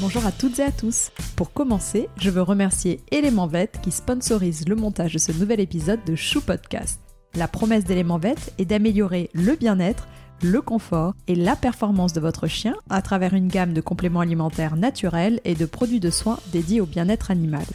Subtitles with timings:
[0.00, 1.10] Bonjour à toutes et à tous.
[1.36, 6.00] Pour commencer, je veux remercier Element Vet qui sponsorise le montage de ce nouvel épisode
[6.06, 7.00] de Chou Podcast.
[7.34, 10.08] La promesse d'Element Vet est d'améliorer le bien-être,
[10.42, 14.76] le confort et la performance de votre chien à travers une gamme de compléments alimentaires
[14.76, 17.66] naturels et de produits de soins dédiés au bien-être animal.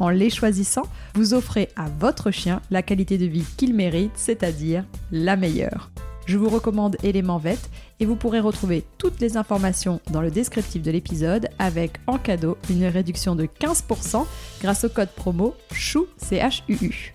[0.00, 4.84] En les choisissant, vous offrez à votre chien la qualité de vie qu'il mérite, c'est-à-dire
[5.12, 5.92] la meilleure.
[6.26, 7.58] Je vous recommande Element Vet
[8.00, 12.56] et vous pourrez retrouver toutes les informations dans le descriptif de l'épisode avec en cadeau
[12.70, 14.26] une réduction de 15%
[14.60, 17.12] grâce au code promo CHOU.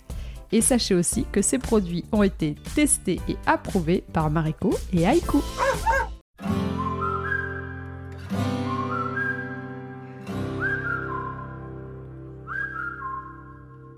[0.51, 5.41] Et sachez aussi que ces produits ont été testés et approuvés par Mariko et Aiku.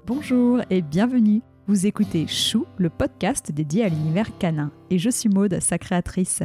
[0.05, 1.41] Bonjour et bienvenue.
[1.67, 6.43] Vous écoutez Chou, le podcast dédié à l'univers canin, et je suis Maude, sa créatrice.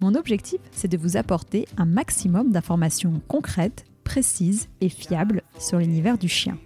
[0.00, 6.18] Mon objectif, c'est de vous apporter un maximum d'informations concrètes, précises et fiables sur l'univers
[6.18, 6.58] du chien.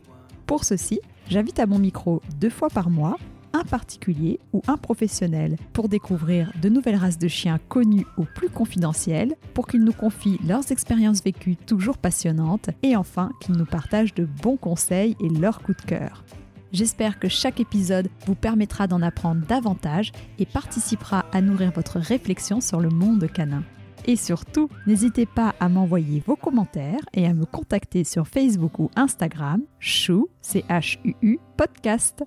[0.47, 3.17] Pour ceci, j'invite à mon micro deux fois par mois
[3.53, 8.49] un particulier ou un professionnel pour découvrir de nouvelles races de chiens connues ou plus
[8.49, 14.15] confidentielles, pour qu'ils nous confient leurs expériences vécues toujours passionnantes et enfin qu'ils nous partagent
[14.15, 16.25] de bons conseils et leurs coups de cœur.
[16.73, 22.61] J'espère que chaque épisode vous permettra d'en apprendre davantage et participera à nourrir votre réflexion
[22.61, 23.65] sur le monde canin.
[24.07, 28.91] Et surtout, n'hésitez pas à m'envoyer vos commentaires et à me contacter sur Facebook ou
[28.97, 32.23] Instagram, chou, C-H-U-U, podcast.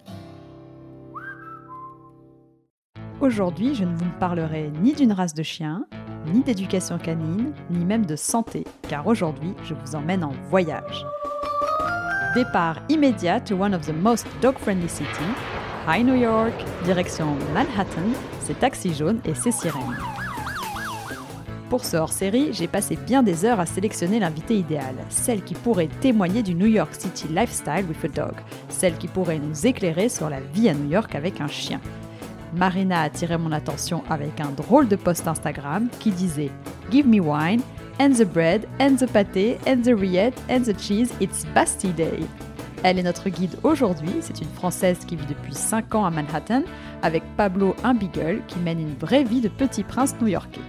[3.21, 5.85] Aujourd'hui, je ne vous parlerai ni d'une race de chien,
[6.33, 11.05] ni d'éducation canine, ni même de santé, car aujourd'hui, je vous emmène en voyage.
[12.33, 15.35] Départ immédiat to one of the most dog-friendly cities,
[15.87, 16.53] High New York,
[16.83, 18.09] direction Manhattan,
[18.39, 19.97] ses taxis jaunes et ses sirènes.
[21.69, 25.89] Pour ce hors-série, j'ai passé bien des heures à sélectionner l'invité idéal, celle qui pourrait
[26.01, 28.33] témoigner du New York City lifestyle with a dog,
[28.67, 31.79] celle qui pourrait nous éclairer sur la vie à New York avec un chien.
[32.55, 36.51] Marina a attiré mon attention avec un drôle de post Instagram qui disait
[36.89, 37.61] Give me wine
[37.99, 42.25] and the bread, and the pâté, and the rillette, and the cheese, it's Basti Day.
[42.83, 46.63] Elle est notre guide aujourd'hui, c'est une Française qui vit depuis 5 ans à Manhattan,
[47.01, 50.59] avec Pablo, beagle, qui mène une vraie vie de petit prince new-yorkais.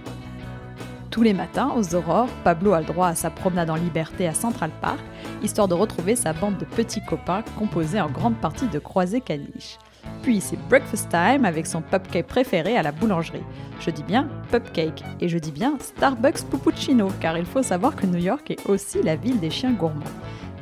[1.11, 4.33] Tous les matins, aux aurores, Pablo a le droit à sa promenade en liberté à
[4.33, 4.99] Central Park,
[5.43, 9.77] histoire de retrouver sa bande de petits copains composée en grande partie de croisés caniches.
[10.21, 13.43] Puis c'est breakfast time avec son cupcake préféré à la boulangerie.
[13.79, 18.05] Je dis bien cupcake et je dis bien Starbucks Pupuccino car il faut savoir que
[18.05, 20.03] New York est aussi la ville des chiens gourmands.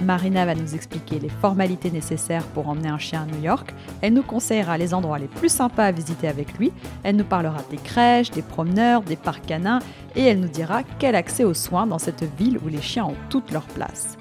[0.02, 3.74] Marina va nous expliquer les formalités nécessaires pour emmener un chien à New York.
[4.02, 6.72] Elle nous conseillera les endroits les plus sympas à visiter avec lui.
[7.04, 9.80] Elle nous parlera des crèches, des promeneurs, des parcs canins
[10.16, 13.16] et elle nous dira quel accès aux soins dans cette ville où les chiens ont
[13.30, 14.18] toute leur place.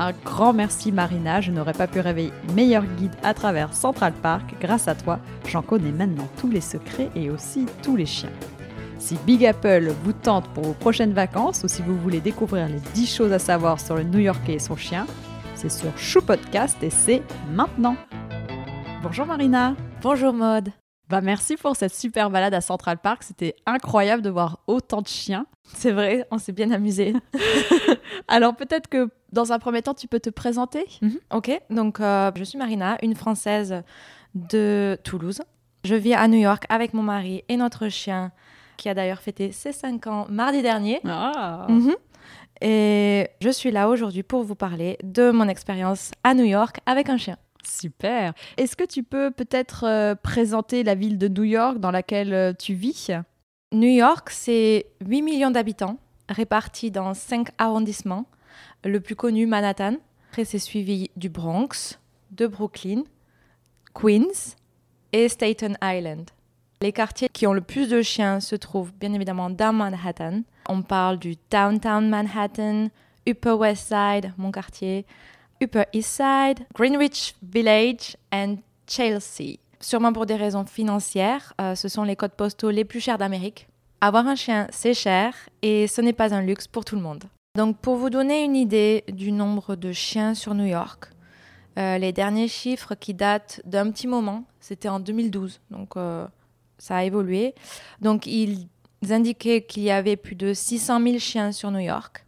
[0.00, 4.54] Un grand merci Marina, je n'aurais pas pu rêver meilleur guide à travers Central Park.
[4.58, 8.32] Grâce à toi, j'en connais maintenant tous les secrets et aussi tous les chiens.
[8.98, 12.80] Si Big Apple vous tente pour vos prochaines vacances ou si vous voulez découvrir les
[12.94, 15.06] 10 choses à savoir sur le New Yorkais et son chien,
[15.54, 17.22] c'est sur Chou Podcast et c'est
[17.52, 17.96] maintenant.
[19.02, 19.74] Bonjour Marina.
[20.00, 20.70] Bonjour Maude.
[21.10, 25.08] Bah merci pour cette super balade à Central Park, c'était incroyable de voir autant de
[25.08, 25.44] chiens.
[25.64, 27.14] C'est vrai, on s'est bien amusé.
[28.28, 31.36] Alors peut-être que dans un premier temps, tu peux te présenter mm-hmm.
[31.36, 33.82] Ok, donc euh, je suis Marina, une Française
[34.36, 35.42] de Toulouse.
[35.82, 38.30] Je vis à New York avec mon mari et notre chien,
[38.76, 41.00] qui a d'ailleurs fêté ses 5 ans mardi dernier.
[41.04, 41.66] Ah.
[41.68, 41.96] Mm-hmm.
[42.60, 47.08] Et je suis là aujourd'hui pour vous parler de mon expérience à New York avec
[47.08, 47.36] un chien.
[47.62, 48.32] Super.
[48.56, 52.52] Est-ce que tu peux peut-être euh, présenter la ville de New York dans laquelle euh,
[52.52, 53.10] tu vis?
[53.72, 55.98] New York, c'est 8 millions d'habitants
[56.28, 58.26] répartis dans 5 arrondissements.
[58.84, 59.96] Le plus connu, Manhattan.
[60.30, 61.98] Après, c'est suivi du Bronx,
[62.30, 63.02] de Brooklyn,
[63.94, 64.56] Queens
[65.12, 66.30] et Staten Island.
[66.80, 70.42] Les quartiers qui ont le plus de chiens se trouvent bien évidemment dans Manhattan.
[70.68, 72.88] On parle du Downtown Manhattan,
[73.28, 75.04] Upper West Side, mon quartier,
[75.62, 79.58] Upper East Side, Greenwich Village et Chelsea.
[79.78, 83.68] Sûrement pour des raisons financières, euh, ce sont les codes postaux les plus chers d'Amérique.
[84.00, 87.24] Avoir un chien, c'est cher et ce n'est pas un luxe pour tout le monde.
[87.56, 91.10] Donc pour vous donner une idée du nombre de chiens sur New York,
[91.78, 96.26] euh, les derniers chiffres qui datent d'un petit moment, c'était en 2012, donc euh,
[96.78, 97.54] ça a évolué.
[98.00, 98.66] Donc ils
[99.10, 102.24] indiquaient qu'il y avait plus de 600 000 chiens sur New York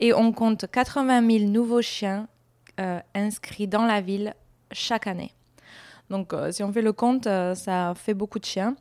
[0.00, 2.28] et on compte 80 000 nouveaux chiens
[3.14, 4.34] inscrits dans la ville
[4.72, 5.32] chaque année.
[6.10, 8.76] Donc euh, si on fait le compte, euh, ça fait beaucoup de chiens.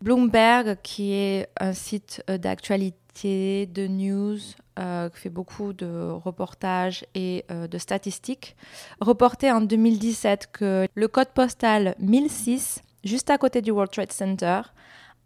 [0.00, 4.38] Bloomberg, qui est un site d'actualité de news
[4.78, 8.56] euh, qui fait beaucoup de reportages et euh, de statistiques,
[9.00, 14.62] reportait en 2017 que le code postal 1006, juste à côté du World Trade Center,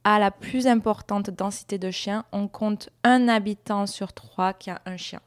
[0.04, 2.24] a la plus importante densité de chiens.
[2.32, 5.20] On compte un habitant sur trois qui a un chien.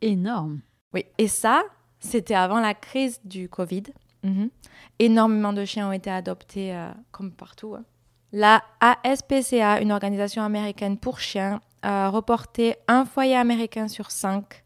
[0.00, 0.60] Énorme.
[0.94, 1.64] Oui, et ça,
[2.00, 3.84] c'était avant la crise du Covid.
[4.22, 4.50] Mhm.
[4.98, 7.74] Énormément de chiens ont été adoptés euh, comme partout.
[7.74, 7.84] hein.
[8.32, 14.64] La ASPCA, une organisation américaine pour chiens, a reporté un foyer américain sur cinq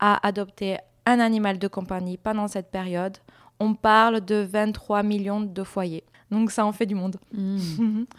[0.00, 3.18] a adopté un animal de compagnie pendant cette période.
[3.60, 6.04] On parle de 23 millions de foyers.
[6.30, 7.16] Donc ça en fait du monde.
[7.32, 8.04] Mm.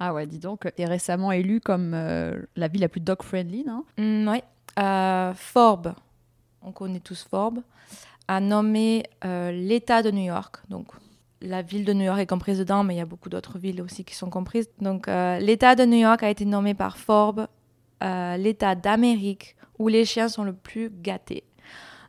[0.00, 3.64] Ah ouais, dis donc, tu es récemment élu comme euh, la ville la plus dog-friendly,
[3.64, 3.84] non?
[3.98, 4.42] Mm, oui.
[4.80, 5.94] Euh, Forbes,
[6.64, 7.60] on connaît tous Forbes,
[8.28, 10.56] a nommé euh, l'État de New York.
[10.68, 10.88] Donc,
[11.42, 13.82] la ville de New York est comprise dedans, mais il y a beaucoup d'autres villes
[13.82, 14.70] aussi qui sont comprises.
[14.80, 17.48] Donc, euh, l'État de New York a été nommé par Forbes
[18.02, 21.44] euh, l'État d'Amérique où les chiens sont le plus gâtés.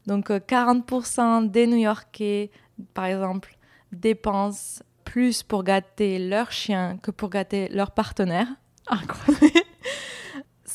[0.06, 2.52] Donc, euh, 40% des New-Yorkais,
[2.94, 3.58] par exemple,
[3.92, 8.48] dépensent plus pour gâter leur chien que pour gâter leur partenaire.
[8.88, 9.60] Incroyable.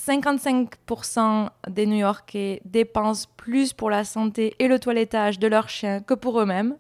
[0.09, 6.15] 55% des New-Yorkais dépensent plus pour la santé et le toilettage de leur chien que
[6.15, 6.77] pour eux-mêmes.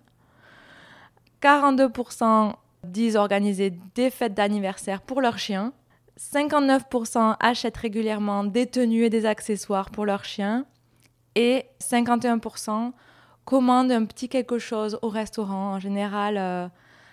[1.42, 2.54] 42%
[2.84, 5.74] disent organiser des fêtes d'anniversaire pour leur chien.
[6.18, 10.64] 59% achètent régulièrement des tenues et des accessoires pour leur chien.
[11.34, 12.92] Et 51%
[13.44, 15.74] commandent un petit quelque chose au restaurant.
[15.74, 16.66] En général, euh,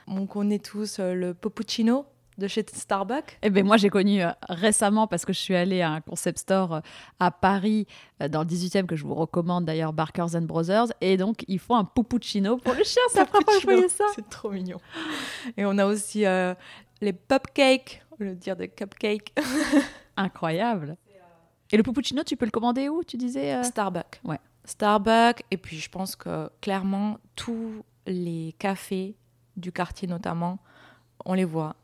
[0.07, 2.05] on connaît tous euh, le poppuccino
[2.37, 3.37] de chez Starbucks.
[3.41, 6.39] Eh ben moi, j'ai connu euh, récemment, parce que je suis allée à un concept
[6.39, 6.79] store euh,
[7.19, 7.87] à Paris,
[8.21, 10.87] euh, dans le 18e, que je vous recommande d'ailleurs, Barkers and Brothers.
[11.01, 13.01] Et donc, ils font un puppuccino pour le chien.
[13.09, 14.05] C'est la première fois que je voyais ça?
[14.15, 14.79] C'est trop mignon.
[15.57, 16.25] Et on a aussi
[17.01, 19.33] les pupcakes, au lieu de dire des cupcakes.
[20.17, 20.97] Incroyable.
[21.71, 24.21] Et le puppuccino, tu peux le commander où, tu disais Starbucks.
[24.23, 24.39] Ouais.
[24.65, 25.43] Starbucks.
[25.51, 29.15] Et puis, je pense que clairement, tous les cafés
[29.57, 30.59] du quartier, notamment,
[31.25, 31.75] on les voit.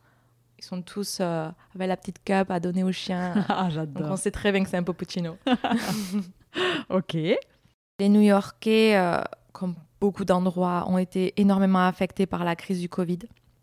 [0.62, 3.34] Ils sont tous euh, avec la petite cup à donner aux chiens.
[3.50, 4.12] Ah, Donc, j'adore.
[4.12, 5.38] on sait très bien que c'est un poppuccino.
[6.90, 7.14] Ok.
[7.14, 9.22] Les New-Yorkais, euh,
[9.54, 13.20] comme beaucoup d'endroits, ont été énormément affectés par la crise du Covid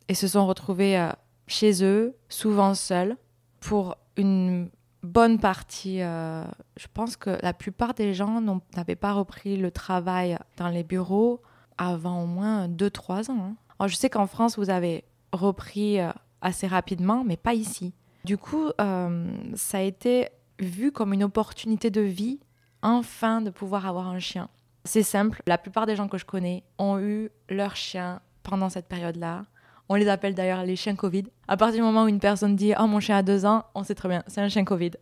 [0.09, 1.11] et se sont retrouvés euh,
[1.47, 3.17] chez eux, souvent seuls,
[3.61, 4.71] pour une
[5.03, 6.01] bonne partie.
[6.03, 6.45] euh,
[6.79, 8.41] je pense que la plupart des gens
[8.77, 11.43] n'avaient pas repris le travail dans les bureaux
[11.77, 13.39] avant au moins 2-3 ans.
[13.41, 13.57] hein.
[13.79, 15.99] Alors, je sais qu'en France, vous avez repris
[16.41, 17.95] assez rapidement, mais pas ici.
[18.25, 22.41] Du coup, euh, ça a été vu comme une opportunité de vie
[22.83, 24.49] enfin de pouvoir avoir un chien.
[24.85, 28.87] C'est simple, la plupart des gens que je connais ont eu leur chien pendant cette
[28.87, 29.45] période-là.
[29.89, 31.25] On les appelle d'ailleurs les chiens Covid.
[31.47, 33.83] À partir du moment où une personne dit Oh, mon chien a deux ans, on
[33.83, 34.93] sait très bien, c'est un chien Covid.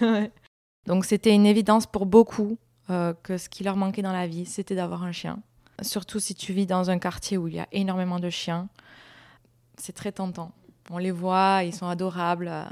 [0.86, 2.58] Donc c'était une évidence pour beaucoup
[2.88, 5.40] euh, que ce qui leur manquait dans la vie, c'était d'avoir un chien.
[5.82, 8.68] Surtout si tu vis dans un quartier où il y a énormément de chiens.
[9.76, 10.52] C'est très tentant.
[10.90, 12.48] On les voit, ils sont adorables.
[12.48, 12.64] euh,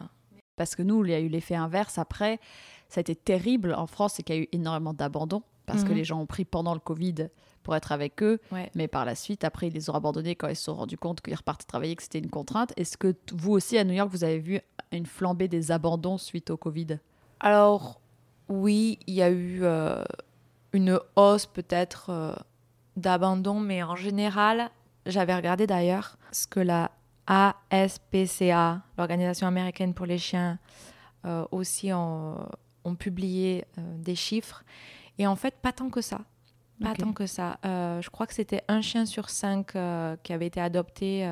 [0.56, 2.40] Parce que nous, il y a eu l'effet inverse après.
[2.88, 5.90] Ça a été terrible en France, c'est qu'il y a eu énormément d'abandon parce que
[5.90, 5.94] Mhm.
[5.96, 7.28] les gens ont pris pendant le Covid
[7.62, 8.40] pour être avec eux.
[8.50, 8.70] Ouais.
[8.74, 11.20] Mais par la suite, après, ils les ont abandonnés quand ils se sont rendus compte
[11.20, 12.72] qu'ils repartaient travailler, que c'était une contrainte.
[12.78, 14.60] Est-ce que vous aussi, à New York, vous avez vu
[14.90, 16.98] une flambée des abandons suite au Covid?
[17.40, 18.00] Alors,
[18.48, 20.02] oui, il y a eu euh,
[20.72, 22.34] une hausse peut-être euh,
[22.96, 24.70] d'abandon, mais en général,
[25.06, 26.90] j'avais regardé d'ailleurs ce que la
[27.28, 30.58] ASPCA, l'Organisation américaine pour les chiens,
[31.24, 32.38] euh, aussi ont,
[32.84, 34.64] ont publié euh, des chiffres.
[35.18, 36.20] Et en fait, pas tant que ça.
[36.82, 37.58] Pas tant que ça.
[37.64, 39.72] Euh, je crois que c'était un chien sur cinq
[40.22, 41.28] qui avait été adopté.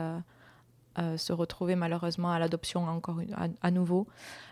[1.16, 4.06] se retrouver malheureusement à l'adoption encore une- à, à nouveau.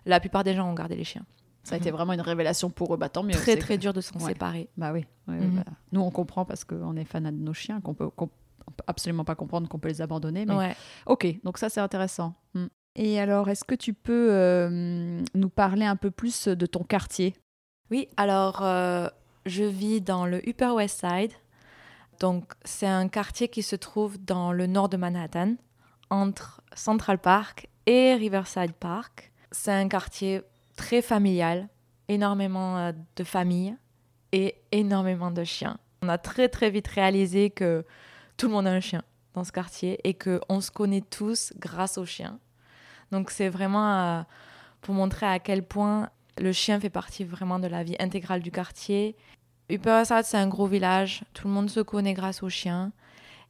[0.06, 1.24] La plupart des gens ont gardé les chiens.
[1.64, 2.98] Ça a été vraiment une révélation pour eux.
[2.98, 3.32] Bah, tant mieux.
[3.32, 4.32] Très très que- dur de s'en Ouais.
[4.32, 4.68] séparer.
[4.76, 5.06] Bah oui.
[5.26, 5.56] Mhm.
[5.56, 8.10] bah, nous, on comprend parce qu'on est fanat de nos chiens, qu'on peut,
[8.64, 10.46] qu'on peut absolument pas comprendre qu'on peut les abandonner.
[10.46, 10.54] Mais...
[10.54, 10.76] Ouais.
[11.06, 12.34] Ok, donc ça, c'est intéressant.
[12.54, 12.66] Mm.
[12.96, 17.34] Et alors, est-ce que tu peux euh, nous parler un peu plus de ton quartier?
[17.90, 19.08] Oui, alors euh,
[19.46, 21.32] je vis dans le Upper West Side.
[22.20, 25.56] Donc c'est un quartier qui se trouve dans le nord de Manhattan,
[26.10, 29.32] entre Central Park et Riverside Park.
[29.50, 30.42] C'est un quartier
[30.76, 31.68] très familial,
[32.08, 33.76] énormément euh, de familles
[34.32, 35.78] et énormément de chiens.
[36.02, 37.84] On a très très vite réalisé que
[38.36, 39.02] tout le monde a un chien
[39.34, 42.38] dans ce quartier et qu'on se connaît tous grâce aux chiens.
[43.10, 44.22] Donc c'est vraiment euh,
[44.80, 48.50] pour montrer à quel point le chien fait partie vraiment de la vie intégrale du
[48.50, 49.16] quartier.
[49.70, 51.24] Side, c'est un gros village.
[51.32, 52.92] Tout le monde se connaît grâce aux chiens.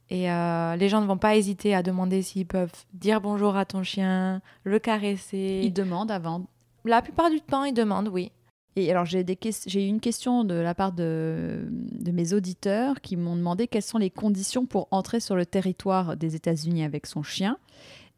[0.09, 3.65] Et euh, les gens ne vont pas hésiter à demander s'ils peuvent dire bonjour à
[3.65, 5.61] ton chien, le caresser.
[5.63, 6.45] Ils demandent avant.
[6.85, 8.31] La plupart du temps, ils demandent, oui.
[8.77, 13.67] Alors, j'ai eu une question de la part de, de mes auditeurs qui m'ont demandé
[13.67, 17.57] quelles sont les conditions pour entrer sur le territoire des États-Unis avec son chien.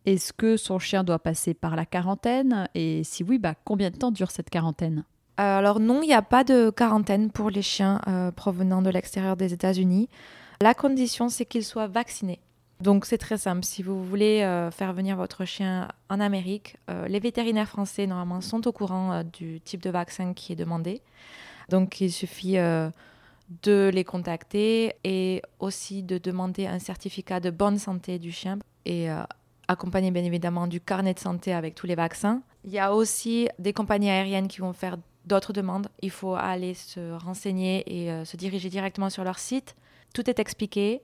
[0.05, 2.67] Est-ce que son chien doit passer par la quarantaine?
[2.73, 5.03] Et si oui, bah, combien de temps dure cette quarantaine?
[5.39, 8.89] Euh, Alors non, il n'y a pas de quarantaine pour les chiens euh, provenant de
[8.89, 10.09] l'extérieur des États-Unis.
[10.61, 12.39] La condition, c'est qu'ils soient vaccinés.
[12.79, 13.63] Donc c'est très simple.
[13.63, 18.41] Si vous voulez euh, faire venir votre chien en Amérique, euh, les vétérinaires français normalement
[18.41, 21.01] sont au courant euh, du type de vaccin qui est demandé.
[21.69, 28.19] Donc il suffit de les contacter et aussi de demander un certificat de bonne santé
[28.19, 29.09] du chien et
[29.67, 32.41] accompagné bien évidemment du carnet de santé avec tous les vaccins.
[32.63, 35.89] Il y a aussi des compagnies aériennes qui vont faire d'autres demandes.
[36.01, 39.75] Il faut aller se renseigner et se diriger directement sur leur site.
[40.13, 41.01] Tout est expliqué.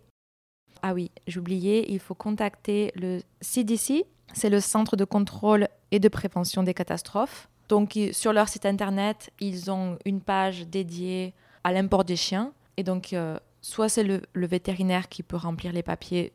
[0.86, 6.10] Ah oui, j'oubliais, il faut contacter le CDC, c'est le Centre de contrôle et de
[6.10, 7.48] prévention des catastrophes.
[7.70, 12.52] Donc sur leur site internet, ils ont une page dédiée à l'import des chiens.
[12.75, 16.34] Et donc, euh, soit c'est le, vétérinaire qui peut remplir les papiers,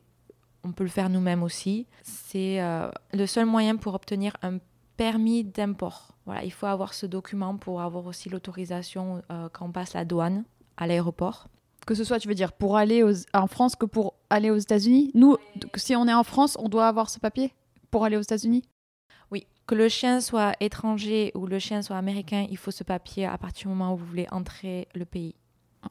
[0.64, 1.87] on peut le faire nous-mêmes aussi.
[2.02, 4.59] C'est euh, le seul moyen pour obtenir un
[4.97, 6.17] permis d'import.
[6.25, 10.07] Voilà, il faut avoir ce document pour avoir aussi l'autorisation euh, quand on passe la
[10.07, 10.45] douane
[10.78, 11.49] à l'aéroport.
[11.88, 13.02] Que ce soit, tu veux dire, pour aller
[13.33, 15.38] en France que pour aller aux États-Unis Nous,
[15.75, 17.54] si on est en France, on doit avoir ce papier
[17.90, 18.62] pour aller aux États-Unis
[19.30, 19.47] Oui.
[19.66, 23.38] Que le chien soit étranger ou le chien soit américain, il faut ce papier à
[23.38, 25.35] partir du moment où vous voulez entrer le pays.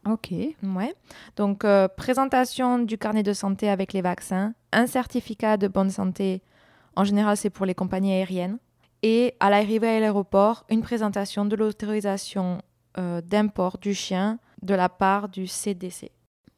[0.08, 0.30] Ok.
[0.62, 0.94] Ouais.
[1.36, 6.44] Donc, euh, présentation du carnet de santé avec les vaccins, un certificat de bonne santé,
[6.96, 8.60] en général, c'est pour les compagnies aériennes.
[9.02, 12.62] Et à l'arrivée à l'aéroport, une présentation de l'autorisation
[13.00, 16.12] euh, d'import du chien de la part du CDC.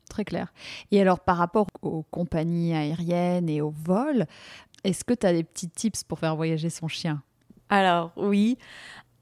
[0.09, 0.51] Très clair.
[0.91, 4.25] Et alors, par rapport aux compagnies aériennes et aux vols,
[4.83, 7.21] est-ce que tu as des petits tips pour faire voyager son chien?
[7.69, 8.57] Alors, oui.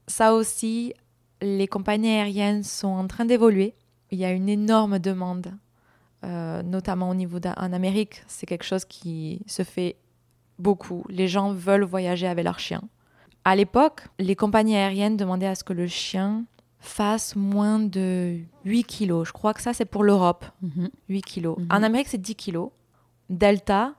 [0.06, 0.94] Ça aussi,
[1.42, 3.74] les compagnies aériennes sont en train d'évoluer.
[4.10, 5.52] Il y a une énorme demande,
[6.24, 8.22] euh, notamment au niveau d'en Amérique.
[8.26, 9.96] C'est quelque chose qui se fait
[10.58, 11.04] beaucoup.
[11.10, 12.82] Les gens veulent voyager avec leur chien.
[13.44, 16.44] À l'époque, les compagnies aériennes demandaient à ce que le chien
[16.80, 19.28] fasse moins de 8 kilos.
[19.28, 20.44] Je crois que ça, c'est pour l'Europe.
[20.62, 21.20] 8 mhm.
[21.22, 21.58] kilos.
[21.58, 21.66] Mhm.
[21.70, 22.70] En Amérique, c'est 10 kilos.
[23.28, 23.94] Delta,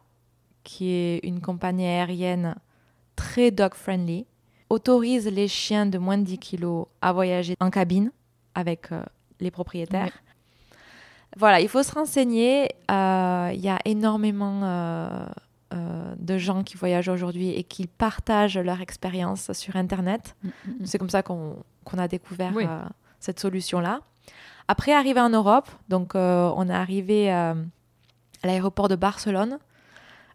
[0.63, 2.55] qui est une compagnie aérienne
[3.15, 4.25] très dog-friendly,
[4.69, 8.11] autorise les chiens de moins de 10 kilos à voyager en cabine
[8.55, 9.03] avec euh,
[9.39, 10.13] les propriétaires.
[11.37, 12.69] Voilà, il faut se renseigner.
[12.89, 15.25] Euh, il y a énormément euh,
[15.71, 20.35] de gens qui voyagent aujourd'hui et qui partagent leur expérience sur Internet.
[20.43, 20.85] Mm, mm, mm.
[20.85, 21.63] C'est comme ça qu'on
[21.97, 22.83] a découvert euh,
[23.19, 24.01] cette solution-là.
[24.67, 27.53] Après, arrivé en Europe, donc euh, on est arrivé euh,
[28.43, 29.59] à l'aéroport de Barcelone.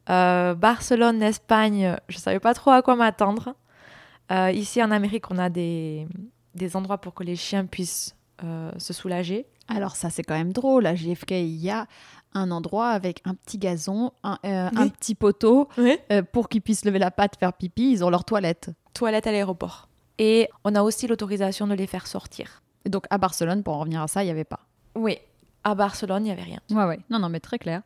[0.06, 3.54] Barcelone, Espagne, je ne savais pas trop à quoi m'attendre.
[4.52, 6.06] ici en Amérique, on a des,
[6.54, 9.46] des endroits pour que les chiens puissent se soulager.
[9.66, 10.86] Alors ça, c'est quand même drôle.
[10.86, 11.86] À JFK, il y a
[12.34, 15.68] un endroit avec un petit gazon, un, un petit poteau
[16.32, 17.92] pour qu'ils puissent lever la patte, faire pipi.
[17.92, 18.70] Ils ont leur toilette.
[18.92, 19.88] Toilette à l'aéroport.
[20.18, 22.62] Et on a aussi l'autorisation de les faire sortir.
[22.84, 24.60] Et donc à Barcelone, pour en revenir à ça, il n'y avait pas
[24.94, 25.18] Oui,
[25.64, 26.60] à Barcelone, il n'y avait rien.
[26.70, 27.00] Ouais, ouais.
[27.10, 27.82] Non, non, mais très clair.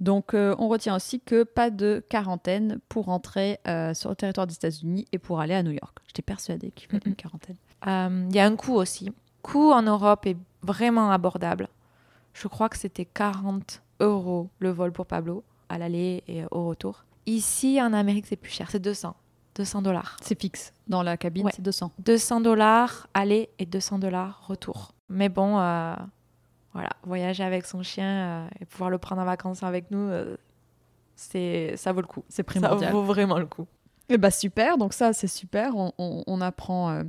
[0.00, 4.46] Donc, euh, on retient aussi que pas de quarantaine pour entrer euh, sur le territoire
[4.46, 5.96] des États-Unis et pour aller à New York.
[6.06, 7.56] J'étais persuadée qu'il fallait une quarantaine.
[7.86, 9.10] Euh, il y a un coût aussi.
[9.40, 11.68] Coût en Europe est vraiment abordable.
[12.34, 17.04] Je crois que c'était 40 euros le vol pour Pablo, à l'aller et au retour.
[17.26, 19.14] Ici, en Amérique, c'est plus cher, c'est 200.
[19.54, 20.16] 200 dollars.
[20.22, 20.72] C'est fixe.
[20.88, 21.92] Dans la cabine, c'est 200.
[21.98, 24.92] 200 dollars aller et 200 dollars retour.
[25.08, 25.94] Mais bon, euh,
[26.72, 30.36] voilà, voyager avec son chien euh, et pouvoir le prendre en vacances avec nous, euh,
[31.16, 32.24] c'est ça vaut le coup.
[32.28, 32.90] C'est primordial.
[32.90, 33.66] Ça vaut vraiment le coup.
[34.14, 35.74] Eh bah super, donc ça c'est super.
[35.74, 37.02] On, on, apprend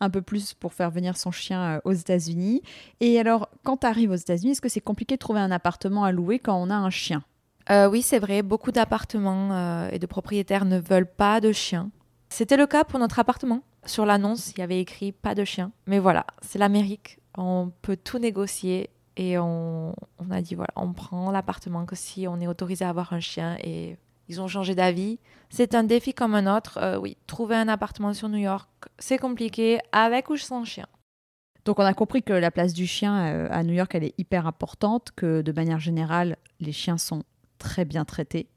[0.00, 2.60] un peu plus pour faire venir son chien aux États-Unis.
[3.00, 6.04] Et alors, quand tu arrives aux États-Unis, est-ce que c'est compliqué de trouver un appartement
[6.04, 7.24] à louer quand on a un chien?
[7.70, 11.90] Euh, oui, c'est vrai, beaucoup d'appartements euh, et de propriétaires ne veulent pas de chiens.
[12.28, 13.62] C'était le cas pour notre appartement.
[13.86, 15.72] Sur l'annonce, il y avait écrit pas de chiens.
[15.86, 17.18] Mais voilà, c'est l'Amérique.
[17.36, 19.94] On peut tout négocier et on,
[20.30, 23.56] a dit voilà, on prend l'appartement que si on est autorisé à avoir un chien
[23.62, 23.96] et
[24.30, 25.18] ils ont changé d'avis.
[25.50, 26.78] C'est un défi comme un autre.
[26.78, 30.86] Euh, oui, trouver un appartement sur New York, c'est compliqué avec ou sans chien.
[31.66, 33.14] Donc on a compris que la place du chien
[33.50, 37.22] à New York, elle est hyper importante, que de manière générale, les chiens sont
[37.58, 38.48] très bien traités.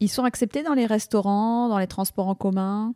[0.00, 2.94] Ils sont acceptés dans les restaurants, dans les transports en commun?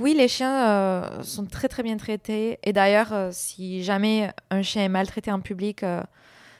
[0.00, 2.58] Oui, les chiens euh, sont très très bien traités.
[2.64, 6.02] Et d'ailleurs, euh, si jamais un chien est maltraité en public, euh,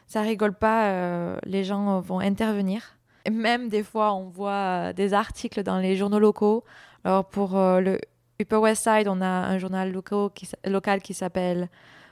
[0.07, 2.94] ça rigole pas, les gens vont intervenir.
[3.25, 6.65] Et même des fois, on voit des articles dans les journaux locaux.
[7.05, 7.99] Alors pour le
[8.41, 11.69] Upper West Side, on a un journal local qui, s- local qui s'appelle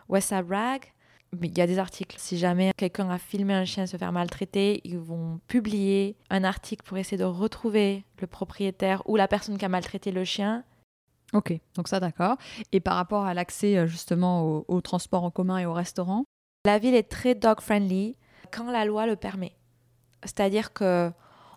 [0.08, 0.84] West Side Rag.
[1.42, 2.16] Il y a des articles.
[2.18, 6.84] Si jamais quelqu'un a filmé un chien se faire maltraiter, ils vont publier un article
[6.84, 10.64] pour essayer de retrouver le propriétaire ou la personne qui a maltraité le chien.
[11.32, 12.36] Ok, donc ça d'accord.
[12.72, 16.24] Et par rapport à l'accès euh, justement au, au transport en commun et au restaurant?
[16.66, 18.16] La ville est très dog friendly
[18.50, 19.52] quand la loi le permet.
[20.24, 21.10] C'est-à-dire que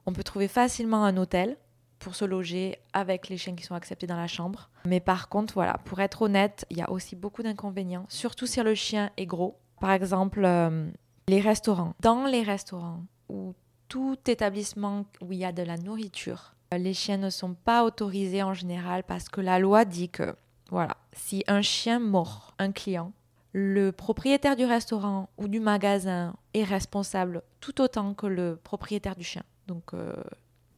[0.05, 1.57] on peut trouver facilement un hôtel
[1.99, 4.69] pour se loger avec les chiens qui sont acceptés dans la chambre.
[4.85, 8.61] Mais par contre, voilà, pour être honnête, il y a aussi beaucoup d'inconvénients, surtout si
[8.61, 9.57] le chien est gros.
[9.79, 10.87] Par exemple, euh,
[11.27, 11.93] les restaurants.
[12.01, 13.53] Dans les restaurants ou
[13.87, 17.83] tout établissement où il y a de la nourriture, euh, les chiens ne sont pas
[17.83, 20.35] autorisés en général parce que la loi dit que,
[20.69, 23.11] voilà, si un chien mord un client,
[23.57, 29.23] le propriétaire du restaurant ou du magasin est responsable tout autant que le propriétaire du
[29.23, 29.43] chien.
[29.67, 30.13] Donc, euh,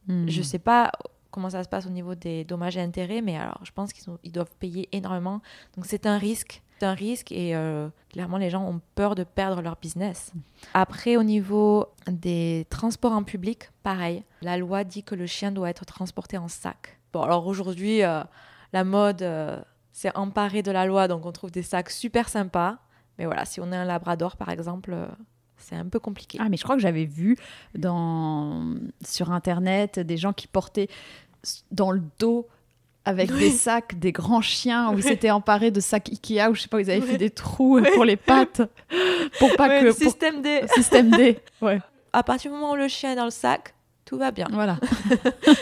[0.08, 0.26] Hmm.
[0.26, 0.90] je sais pas
[1.30, 4.04] comment ça se passe au niveau des dommages et intérêts, mais alors je pense qu'ils
[4.24, 5.42] ils doivent payer énormément.
[5.76, 6.62] Donc, c'est un risque.
[6.80, 10.32] C'est un risque et euh, clairement, les gens ont peur de perdre leur business.
[10.74, 14.22] Après, au niveau des transports en public, pareil.
[14.42, 16.98] La loi dit que le chien doit être transporté en sac.
[17.12, 18.22] Bon, alors aujourd'hui, euh,
[18.72, 19.22] la mode
[19.98, 22.76] s'est emparée de la loi, donc on trouve des sacs super sympas.
[23.18, 25.06] Mais voilà, si on est un labrador, par exemple, euh,
[25.56, 26.38] c'est un peu compliqué.
[26.40, 27.36] Ah, mais je crois que j'avais vu
[27.74, 28.76] dans...
[29.04, 30.88] sur Internet des gens qui portaient
[31.72, 32.46] dans le dos
[33.04, 36.62] avec des sacs, des grands chiens, où ils s'étaient emparés de sacs Ikea, où je
[36.62, 38.62] sais pas, ils avaient fait des trous pour les pattes,
[39.40, 39.86] pour pas que...
[39.86, 40.60] pour- système D.
[40.74, 41.80] Système D, ouais.
[42.12, 43.74] À partir du moment où le chien est dans le sac,
[44.04, 44.46] tout va bien.
[44.52, 44.78] Voilà.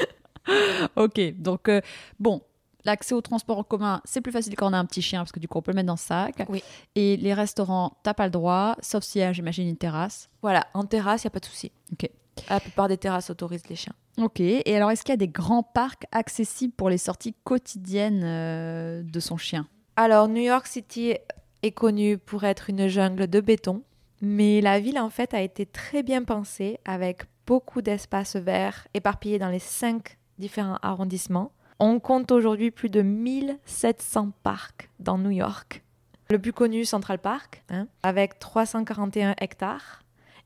[0.97, 1.81] ok, donc euh,
[2.19, 2.43] bon,
[2.87, 5.33] l'accès au transport en commun, c'est plus facile quand on a un petit chien, parce
[5.33, 6.47] que du coup, on peut le mettre dans le sac.
[6.49, 6.63] Oui.
[6.95, 10.31] Et les restaurants, t'as pas le droit, sauf s'il y a, j'imagine, une terrasse.
[10.41, 11.73] Voilà, en terrasse, il n'y a pas de souci.
[11.93, 12.09] Ok.
[12.49, 13.95] La plupart des terrasses autorisent les chiens.
[14.19, 18.23] Ok, et alors est-ce qu'il y a des grands parcs accessibles pour les sorties quotidiennes
[18.25, 19.67] euh, de son chien?
[19.97, 21.15] Alors, New York City
[21.63, 23.83] est connue pour être une jungle de béton,
[24.21, 29.39] mais la ville en fait a été très bien pensée avec beaucoup d'espaces verts éparpillés
[29.39, 31.53] dans les cinq différents arrondissements.
[31.79, 35.83] On compte aujourd'hui plus de 1700 parcs dans New York.
[36.31, 40.03] Le plus connu, Central Park, hein, avec 341 hectares.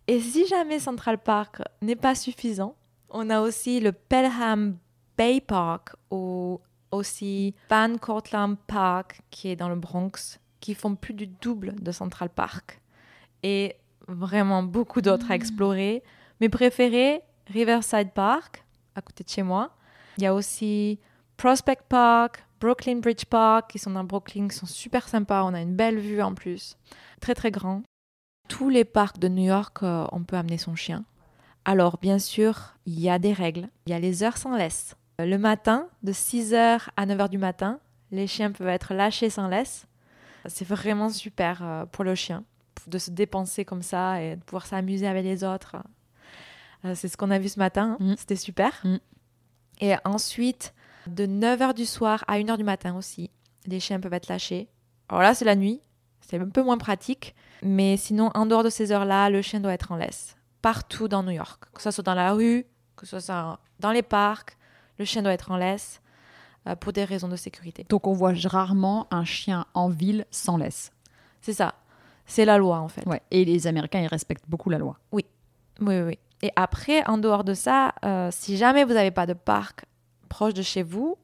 [0.08, 2.74] Et si jamais Central Park n'est pas suffisant,
[3.10, 4.76] on a aussi le Pelham
[5.16, 11.14] Bay Park ou aussi Van Cortlandt Park qui est dans le Bronx, qui font plus
[11.14, 12.80] du double de Central Park.
[13.44, 13.76] Et
[14.08, 16.02] vraiment beaucoup d'autres à explorer.
[16.40, 18.64] Mes préférés, Riverside Park,
[18.96, 19.70] à côté de chez moi.
[20.18, 20.98] Il y a aussi
[21.40, 25.42] Prospect Park, Brooklyn Bridge Park, qui sont dans Brooklyn, qui sont super sympas.
[25.44, 26.76] On a une belle vue en plus.
[27.22, 27.82] Très très grand.
[28.46, 31.02] Tous les parcs de New York, euh, on peut amener son chien.
[31.64, 33.70] Alors, bien sûr, il y a des règles.
[33.86, 34.96] Il y a les heures sans laisse.
[35.18, 39.86] Le matin, de 6h à 9h du matin, les chiens peuvent être lâchés sans laisse.
[40.44, 42.44] C'est vraiment super euh, pour le chien
[42.86, 45.76] de se dépenser comme ça et de pouvoir s'amuser avec les autres.
[46.84, 47.96] Euh, C'est ce qu'on a vu ce matin.
[47.98, 48.14] Mm.
[48.18, 48.78] C'était super.
[48.84, 48.96] Mm.
[49.80, 50.74] Et ensuite,
[51.06, 53.30] de 9h du soir à 1h du matin aussi,
[53.66, 54.68] les chiens peuvent être lâchés.
[55.08, 55.80] Alors là, c'est la nuit.
[56.20, 57.34] C'est un peu moins pratique.
[57.62, 60.36] Mais sinon, en dehors de ces heures-là, le chien doit être en laisse.
[60.62, 61.64] Partout dans New York.
[61.74, 64.56] Que ce soit dans la rue, que ce soit dans les parcs,
[64.98, 66.00] le chien doit être en laisse
[66.68, 67.86] euh, pour des raisons de sécurité.
[67.88, 70.92] Donc on voit rarement un chien en ville sans laisse.
[71.40, 71.74] C'est ça.
[72.26, 73.04] C'est la loi, en fait.
[73.06, 73.22] Ouais.
[73.30, 74.98] Et les Américains, ils respectent beaucoup la loi.
[75.10, 75.24] Oui,
[75.80, 76.18] oui, oui.
[76.42, 79.84] Et après, en dehors de ça, euh, si jamais vous n'avez pas de parc
[80.30, 81.18] proche de chez vous,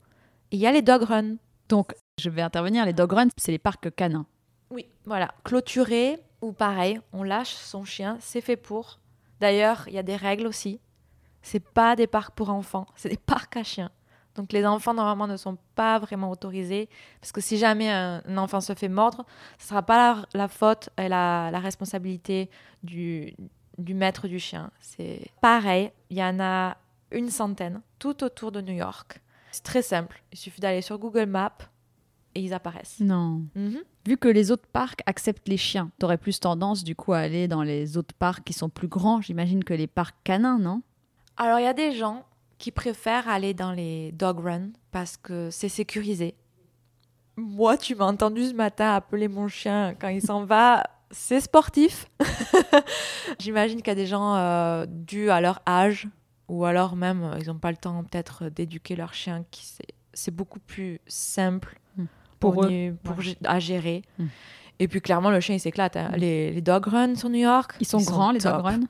[0.50, 1.36] il y a les dog runs.
[1.70, 4.26] Donc je vais intervenir, les dog runs, c'est les parcs canins.
[4.70, 5.32] Oui, voilà.
[5.44, 9.00] Clôturé ou pareil, on lâche son chien, c'est fait pour.
[9.40, 10.80] D'ailleurs, il y a des règles aussi.
[11.40, 13.90] C'est pas des parcs pour enfants, c'est des parcs à chiens.
[14.34, 16.90] Donc les enfants normalement ne sont pas vraiment autorisés
[17.20, 19.24] parce que si jamais un, un enfant se fait mordre,
[19.58, 22.50] ce sera pas la, la faute et la, la responsabilité
[22.82, 23.34] du,
[23.78, 24.70] du maître du chien.
[24.78, 26.76] C'est pareil, il y en a
[27.16, 29.20] une centaine tout autour de New York.
[29.50, 31.56] C'est très simple, il suffit d'aller sur Google Maps
[32.34, 33.00] et ils apparaissent.
[33.00, 33.42] Non.
[33.54, 33.78] Mhm.
[34.06, 37.48] Vu que les autres parcs acceptent les chiens, t'aurais plus tendance du coup à aller
[37.48, 40.82] dans les autres parcs qui sont plus grands, j'imagine que les parcs canins, non?
[41.38, 42.24] Alors, il y a des gens
[42.58, 46.34] qui préfèrent aller dans les dog runs parce que c'est sécurisé.
[47.36, 50.84] Moi, tu m'as entendu ce matin appeler mon chien quand il s'en va.
[51.10, 52.06] C'est sportif.
[53.38, 56.08] J'imagine qu'il y a des gens euh, dus à leur âge
[56.48, 59.64] ou alors même euh, ils n'ont pas le temps peut-être d'éduquer leur chien qui
[60.14, 62.04] c'est- beaucoup plus simple Hmm.
[62.40, 62.68] pour, Pour eux.
[62.68, 63.24] ni- pour Ouais.
[63.24, 64.02] gé- à gérer.
[64.18, 64.26] Hmm.
[64.78, 65.96] Et puis clairement le chien il s'éclate.
[65.96, 66.10] hein.
[66.12, 66.16] Hmm.
[66.16, 68.80] Les, les dog runs sur New York, Ils sont grands, les dog runs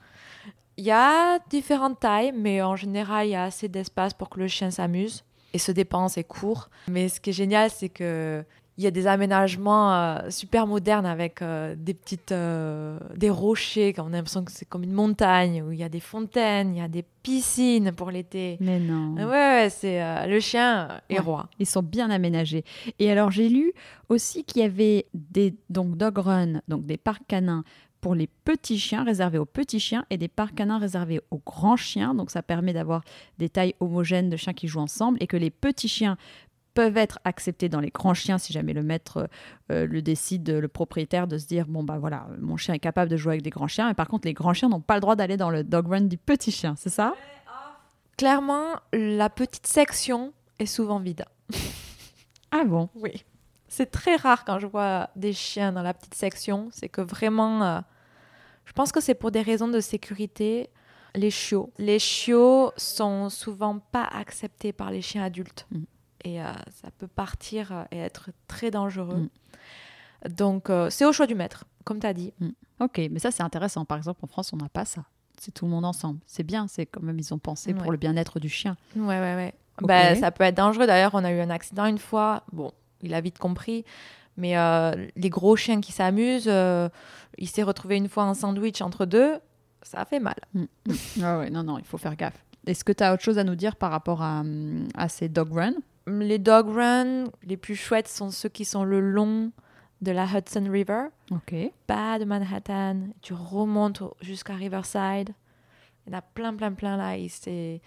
[0.76, 4.38] Il y a différentes tailles, mais en général, il y a assez d'espace pour que
[4.38, 5.24] le chien s'amuse.
[5.54, 6.68] et se dépense et court.
[6.86, 8.44] Mais ce qui est génial, c'est que
[8.78, 13.94] il y a des aménagements euh, super modernes avec euh, des petites euh, des rochers
[13.98, 16.78] on a l'impression que c'est comme une montagne où il y a des fontaines il
[16.78, 19.14] y a des piscines pour l'été Mais non.
[19.14, 21.20] ouais, ouais, c'est le chien est Ouais.
[21.20, 22.64] roi Ils sont bien aménagés.
[23.00, 23.72] Et alors, j'ai lu
[24.08, 27.64] aussi qu'il y avait des donc dog run, donc des parcs canins
[28.00, 31.76] pour les petits chiens réservés aux petits chiens et des parcs canins réservés aux grands
[31.76, 32.14] chiens.
[32.14, 33.02] Donc, ça permet d'avoir
[33.38, 36.16] des tailles homogènes de chiens qui jouent ensemble et que les petits chiens
[36.76, 39.30] peuvent être acceptés dans les grands chiens si jamais le maître
[39.72, 43.10] euh, le décide, le propriétaire, de se dire bon bah voilà, mon chien est capable
[43.10, 45.00] de jouer avec des grands chiens, mais par contre les grands chiens n'ont pas le
[45.00, 47.14] droit d'aller dans le dog run du petit chien, c'est ça?
[48.18, 51.24] Clairement la petite section est souvent vide.
[52.52, 52.88] Ah bon?
[52.94, 53.24] Oui.
[53.66, 56.68] C'est très rare quand je vois des chiens dans la petite section.
[56.70, 57.80] C'est que vraiment euh,
[58.64, 60.70] je pense que c'est pour des raisons de sécurité.
[61.16, 61.72] Les chiots.
[61.76, 65.66] Les chiots sont souvent pas acceptés par les chiens adultes.
[65.72, 65.82] Mm.
[66.26, 69.28] Et euh, ça peut partir euh, et être très dangereux
[70.24, 70.28] Mm.
[70.30, 72.32] donc euh, c'est au choix du maître comme tu as dit
[72.80, 73.84] Ok, mais ça c'est intéressant.
[73.84, 75.04] Par exemple, en France, on n'a pas ça.
[75.40, 76.18] C'est tout le monde ensemble.
[76.26, 78.76] C'est bien, c'est quand même, ils ont pensé pour le bien-être du chien.
[78.96, 79.54] Ouais, ouais, ouais.
[79.82, 80.86] Bah, ça peut être dangereux.
[80.86, 82.42] D'ailleurs, on a eu un accident une fois.
[82.52, 83.84] Bon, il a vite compris.
[84.36, 86.88] Mais euh, les gros chiens qui s'amusent, euh,
[87.38, 89.38] il s'est retrouvé une fois en sandwich entre deux.
[89.82, 90.36] Ça fait mal.
[91.22, 92.44] Ah ouais, non, non, il faut faire gaffe.
[92.66, 94.42] Est-ce que tu as autre chose à nous dire par rapport à,
[94.96, 95.72] à ces dog run
[96.06, 99.50] Les dog runs, les plus chouettes sont ceux qui sont le long
[100.02, 101.06] de la Hudson River.
[101.30, 101.54] Ok.
[101.86, 103.08] Pas de Manhattan.
[103.22, 105.34] Tu remontes jusqu'à Riverside.
[106.06, 107.16] Il y en a plein, plein, plein là.
[107.16, 107.80] Et c'est,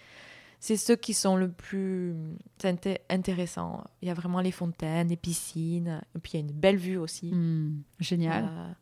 [0.58, 2.14] c'est ceux qui sont le plus
[2.62, 3.84] inté- intéressants.
[4.02, 6.02] Il y a vraiment les fontaines, les piscines.
[6.14, 7.32] Et puis il y a une belle vue aussi.
[7.32, 8.44] Hmm, génial.
[8.44, 8.72] Euh,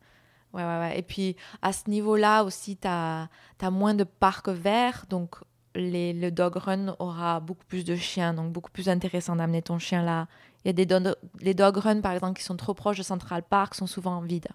[0.57, 0.99] ouais, ouais, ouais.
[0.99, 3.29] Et puis à ce niveau-là aussi, tu as,
[3.71, 5.05] moins de parcs verts.
[5.09, 5.35] Donc
[5.75, 8.33] le dog run aura beaucoup plus de chiens.
[8.33, 10.27] Donc beaucoup plus intéressant d'amener ton chien là.
[10.65, 13.43] Il y a des les dog run, par exemple, qui sont trop proches de Central
[13.43, 14.49] Park, sont souvent vides.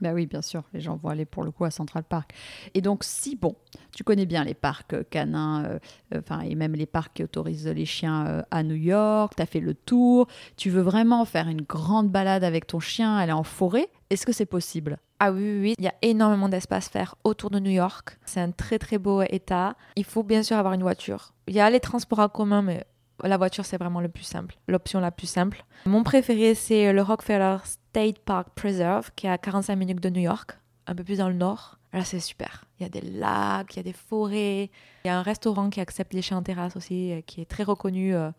[0.00, 2.32] Bah oui, bien sûr, les gens vont aller pour le coup à Central Park.
[2.74, 3.56] Et donc, si, bon,
[3.92, 5.78] tu connais bien les parcs euh, canins, euh,
[6.14, 9.46] euh, enfin, et même les parcs qui autorisent les chiens à New York, tu as
[9.46, 13.42] fait le tour, tu veux vraiment faire une grande balade avec ton chien, aller en
[13.42, 14.98] forêt, est-ce que c'est possible?
[15.20, 15.74] Ah oui, oui, oui.
[15.78, 18.18] Il y a énormément d'espace vert autour de New York.
[18.24, 19.74] C'est un très, très beau état.
[19.96, 21.32] Il faut bien sûr avoir une voiture.
[21.48, 22.84] Il y a les transports en commun, mais
[23.24, 25.64] la voiture, c'est vraiment le plus simple, l'option la plus simple.
[25.86, 30.20] Mon préféré, c'est le Rockefeller State Park Preserve, qui est à 45 minutes de New
[30.20, 31.78] York, un peu plus dans le nord.
[31.92, 32.64] Là, c'est super.
[32.78, 34.70] Il y a des lacs, il y a des forêts.
[35.04, 37.46] Il y a un restaurant qui accepte les chiens en terrasse aussi, euh, qui est
[37.46, 38.14] très reconnu.
[38.14, 38.30] euh.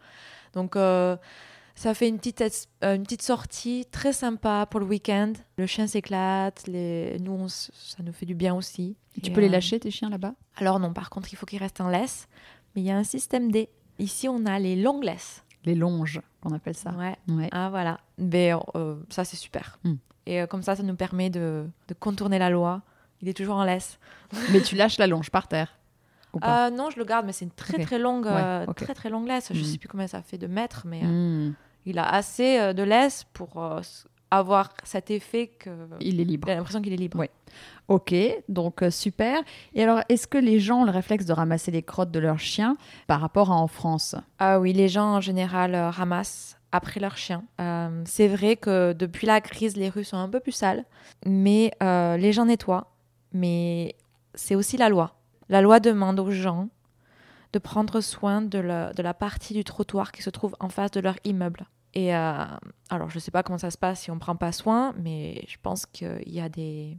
[0.54, 1.18] Donc, euh,
[1.80, 2.42] ça fait une petite,
[2.84, 5.32] euh, une petite sortie très sympa pour le week-end.
[5.58, 7.18] Le chien s'éclate, les...
[7.22, 8.98] nous, on s- ça nous fait du bien aussi.
[9.24, 10.34] Tu peux les euh, lâcher, tes chiens, là-bas?
[10.58, 12.28] Alors non, par contre, il faut qu'ils restent en laisse.
[12.76, 13.70] Mais il y a un système D.
[13.98, 15.44] Ici, on a les longues laisses.
[15.65, 16.92] Les longes, qu'on appelle ça.
[16.92, 17.15] Ouais.
[17.30, 17.48] Ouais.
[17.54, 18.00] Ah voilà.
[18.18, 19.80] Mais euh, ça, c'est super.
[19.86, 19.96] Hmm.
[20.26, 22.82] Et euh, comme ça, ça nous permet de, de contourner la loi.
[23.22, 24.00] Il est toujours en laisse.
[24.52, 25.78] Mais tu lâches la longe par terre
[26.44, 29.28] Euh, non, je le garde, mais c'est une très très longue, Ouais, très très longue
[29.28, 29.52] laisse.
[29.52, 29.63] Je Hmm.
[29.65, 31.54] sais plus combien ça fait de mètres, mais Hmm,
[31.86, 33.82] il a assez euh, de laisse pour euh,
[34.32, 36.48] avoir cet effet que Il est libre.
[36.48, 37.18] il a l'impression qu'il est libre.
[37.18, 37.32] Ouais.
[37.88, 38.13] Ok,
[38.48, 39.42] donc euh, super.
[39.74, 42.39] Et alors, est-ce que les gens ont le réflexe de ramasser les crottes de leurs
[42.39, 44.15] chiens par rapport à en France?
[44.38, 47.44] Ah oui, les gens en général ramassent après leur chien.
[47.60, 50.86] Euh, c'est vrai que depuis la crise, les rues sont un peu plus sales,
[51.26, 52.92] mais euh, les gens nettoient.
[53.34, 53.96] Mais
[54.36, 55.15] c'est aussi la loi.
[55.50, 56.70] La loi demande aux gens
[57.54, 60.92] de prendre soin de la, de la partie du trottoir qui se trouve en face
[60.92, 61.66] de leur immeuble.
[61.96, 62.46] Et euh,
[62.90, 64.94] alors, je ne sais pas comment ça se passe si on ne prend pas soin,
[65.02, 66.98] mais je pense qu'il y a des,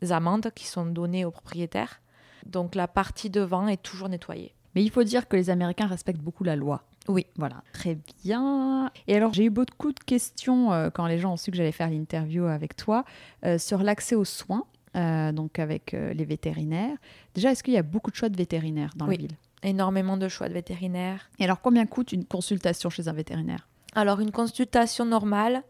[0.00, 2.00] des amendes qui sont données aux propriétaires.
[2.46, 4.54] Donc, la partie devant est toujours nettoyée.
[4.76, 6.84] Mais il faut dire que les Américains respectent beaucoup la loi.
[7.08, 7.26] Oui.
[7.36, 8.92] Voilà, très bien.
[9.08, 11.72] Et alors, j'ai eu beaucoup de questions euh, quand les gens ont su que j'allais
[11.72, 13.04] faire l'interview avec toi
[13.44, 16.96] euh, sur l'accès aux soins, donc avec les vétérinaires.
[17.34, 19.16] Déjà, est-ce qu'il y a beaucoup de choix de vétérinaires dans Oui.
[19.16, 19.36] la ville?
[19.62, 21.30] Énormément de choix de vétérinaires.
[21.38, 23.68] Et alors, combien coûte une consultation chez un vétérinaire?
[23.94, 25.62] Alors, une consultation normale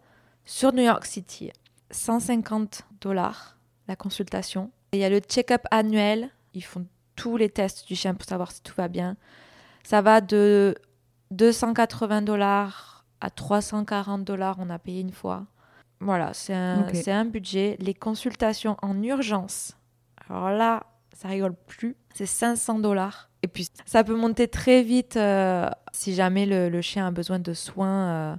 [0.44, 1.50] sur New York City,
[1.90, 4.70] 150 dollars la consultation.
[4.92, 6.30] Il y a le check-up annuel.
[6.54, 9.16] Ils font tous les tests du chien pour savoir si tout va bien.
[9.82, 10.76] Ça va de
[11.30, 14.56] 280 dollars à 340 dollars.
[14.60, 15.46] On a payé une fois.
[16.00, 17.76] Voilà, c'est un, un budget.
[17.80, 19.72] Les consultations en urgence.
[20.28, 21.96] Alors là, ça rigole plus.
[22.14, 23.27] C'est 500 dollars.
[23.42, 27.38] Et puis, ça peut monter très vite euh, si jamais le, le chien a besoin
[27.38, 28.36] de soins euh,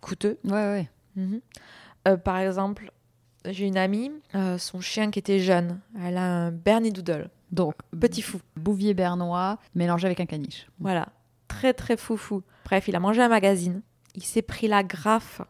[0.00, 0.38] coûteux.
[0.44, 0.88] Ouais, ouais.
[1.16, 1.40] Mhm.
[2.06, 2.92] Euh, par exemple,
[3.44, 4.10] j'ai une amie,
[4.58, 8.40] son chien qui était jeune, elle a un Bernie Doodle, Donc, petit fou.
[8.56, 10.66] bouvier bernois mélangé avec un caniche.
[10.78, 11.08] Voilà.
[11.48, 12.42] très très foufou.
[12.64, 13.82] Bref, il a mangé un magazine.
[14.14, 15.40] Il s'est pris la graffe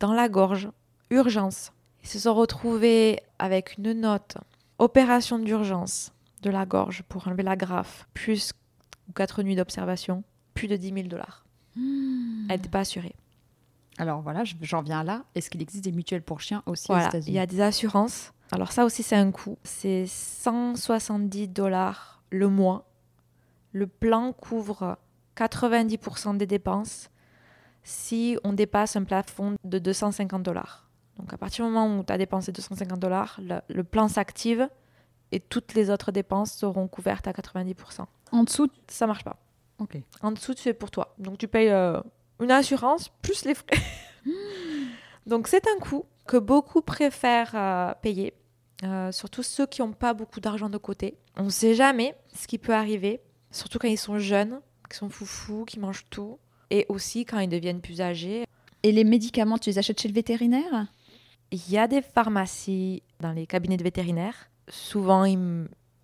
[0.00, 0.68] dans la gorge.
[1.10, 1.72] Urgence.
[2.02, 4.36] Ils se sont retrouvés avec une note.
[4.78, 8.06] Opération d'urgence de la gorge pour enlever la graffe.
[8.14, 8.52] Plus
[9.14, 10.22] 4 nuits d'observation.
[10.54, 11.44] Plus de 10 000 dollars.
[11.76, 13.14] Elle n'était pas assurée.
[13.98, 15.24] Alors voilà, je- j'en viens là.
[15.34, 17.26] Est-ce qu'il existe des mutuelles pour chiens aussi aux États-Unis?
[17.30, 18.32] il y a des assurances.
[18.52, 19.58] Alors ça aussi, c'est un coût.
[19.64, 22.88] C'est 170 dollars le mois.
[23.72, 24.98] Le plan couvre
[25.36, 27.10] 90% des dépenses
[27.82, 30.88] si on dépasse un plafond de 250 dollars.
[31.18, 34.68] Donc à partir du moment où tu as dépensé 250 dollars, le, le plan s'active
[35.32, 38.04] et toutes les autres dépenses seront couvertes à 90%.
[38.32, 39.36] En dessous Ça marche pas.
[39.78, 39.98] Ok.
[40.22, 41.14] En dessous, c'est pour toi.
[41.18, 42.00] Donc tu payes euh,
[42.40, 43.78] une assurance plus les frais.
[45.26, 48.34] Donc c'est un coût que beaucoup préfèrent euh, payer,
[48.84, 51.16] euh, surtout ceux qui n'ont pas beaucoup d'argent de côté.
[51.36, 54.60] On ne sait jamais ce qui peut arriver, surtout quand ils sont jeunes,
[54.90, 56.38] qui sont foufous, qui mangent tout,
[56.70, 58.44] et aussi quand ils deviennent plus âgés.
[58.82, 60.86] Et les médicaments, tu les achètes chez le vétérinaire?
[61.50, 64.48] Il y a des pharmacies dans les cabinets de vétérinaires.
[64.68, 65.24] Souvent,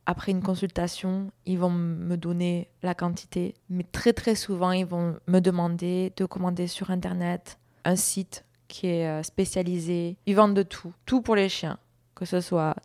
[0.06, 3.54] après une consultation, ils vont me donner la quantité.
[3.68, 8.86] Mais très très souvent, ils vont me demander de commander sur Internet un site qui
[8.86, 10.16] est euh, spécialisé.
[10.26, 10.92] Ils vendent de tout.
[11.06, 11.78] Tout pour les chiens.
[12.14, 12.76] Que ce soit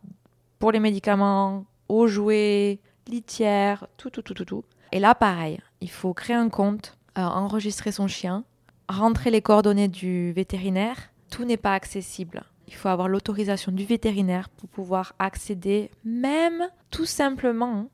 [0.58, 4.64] pour les médicaments, aux jouets, litières, tout, tout, tout, tout, tout.
[4.92, 8.44] Et là, pareil, il faut créer un compte, euh, enregistrer son chien,
[8.88, 10.96] rentrer les coordonnées du vétérinaire.
[11.30, 12.42] Tout n'est pas accessible.
[12.68, 17.88] Il faut avoir l'autorisation du vétérinaire pour pouvoir accéder, même tout simplement,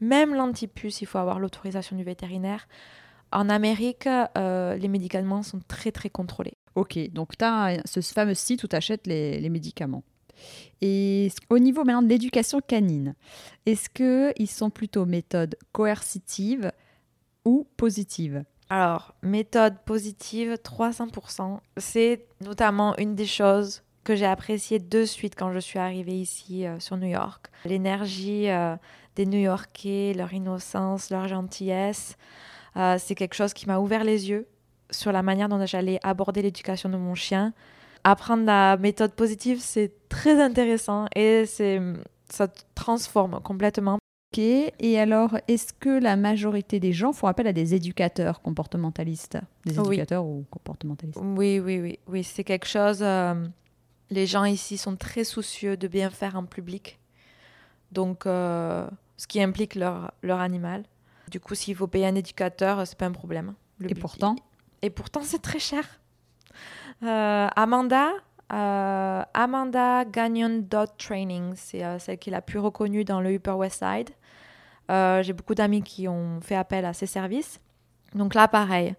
[0.00, 2.68] même l'antipuce, il faut avoir l'autorisation du vétérinaire.
[3.32, 4.06] En Amérique,
[4.38, 6.56] euh, les médicaments sont très très contrôlés.
[6.76, 10.04] Ok, donc tu as ce fameux site où tu achètes les, les médicaments.
[10.80, 13.16] Et au niveau maintenant de l'éducation canine,
[13.66, 16.70] est-ce qu'ils sont plutôt méthode coercitive
[17.44, 21.60] ou positive Alors, méthode positive, 300%.
[21.76, 26.66] C'est notamment une des choses que j'ai appréciées de suite quand je suis arrivée ici
[26.66, 27.52] euh, sur New York.
[27.66, 28.74] L'énergie euh,
[29.14, 32.16] des New-Yorkais, leur innocence, leur gentillesse,
[32.76, 34.48] euh, c'est quelque chose qui m'a ouvert les yeux
[34.90, 37.52] sur la manière dont j'allais aborder l'éducation de mon chien.
[38.02, 41.44] Apprendre la méthode positive, c'est très intéressant et
[42.28, 44.00] ça transforme complètement.
[44.34, 44.38] Ok,
[44.80, 49.38] et alors est-ce que la majorité des gens font appel à des éducateurs comportementalistes?
[49.64, 49.86] Des Oui.
[49.86, 51.20] éducateurs ou comportementalistes?
[51.22, 52.98] Oui, oui, oui, oui, c'est quelque chose.
[53.00, 53.46] euh,
[54.10, 56.98] les gens ici sont très soucieux de bien faire en public,
[57.92, 60.82] donc euh, ce qui implique leur, leur animal.
[61.30, 63.54] Du coup, s'il faut payer un éducateur, c'est pas un problème.
[63.78, 64.34] Le Et pourtant
[64.82, 66.00] et pourtant, c'est très cher.
[67.04, 68.10] Euh, Amanda,
[68.52, 73.30] euh, Amanda Gagnon Dot Training, c'est euh, celle qui est la plus reconnue dans le
[73.32, 74.10] Upper West Side.
[74.90, 77.60] Euh, J'ai beaucoup d'amis qui ont fait appel à ses services.
[78.14, 78.94] Donc là, pareil,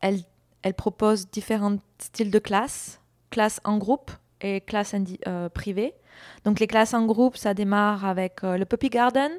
[0.00, 0.20] elle,
[0.62, 4.94] elle propose différents styles de classes, classes en groupe et classes
[5.26, 5.94] euh, privées.
[6.44, 9.30] Donc les classes en groupe, ça démarre avec euh, le Puppy Garden.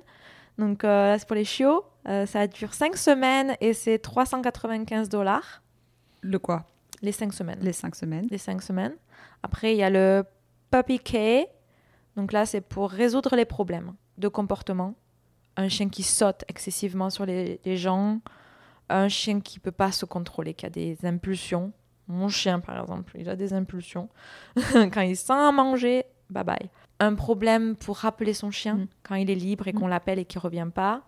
[0.58, 1.86] Donc euh, là, c'est pour les chiots.
[2.26, 5.62] Ça dure 5 semaines et c'est 395 dollars
[6.22, 6.66] Le quoi?
[7.04, 7.60] Les 5 semaines.
[7.62, 8.28] Les cinq semaines.
[8.32, 8.96] Les 5 semaines.
[9.44, 10.24] Après, il y a le
[10.72, 11.48] Puppy K.
[12.16, 14.96] Donc là, c'est pour résoudre les problèmes de comportement.
[15.60, 18.20] Un chien qui saute excessivement sur les, les gens.
[18.90, 21.74] Un chien qui peut pas se contrôler, qui a des impulsions.
[22.08, 24.10] Mon chien, par exemple, il a des impulsions.
[24.74, 26.70] quand il sent à manger, bye bye.
[27.00, 28.88] Un problème pour rappeler son chien Mm.
[29.04, 31.04] quand il est libre et qu'on l'appelle et qu'il revient pas.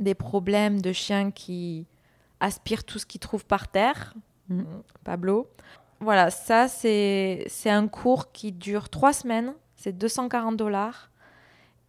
[0.00, 1.86] Des problèmes de chien qui
[2.40, 4.14] aspire tout ce qu'il trouve par terre.
[4.48, 4.62] Mm.
[5.04, 5.48] Pablo.
[6.00, 9.54] Voilà, ça, c'est c'est un cours qui dure trois semaines.
[9.76, 11.10] C'est 240 dollars.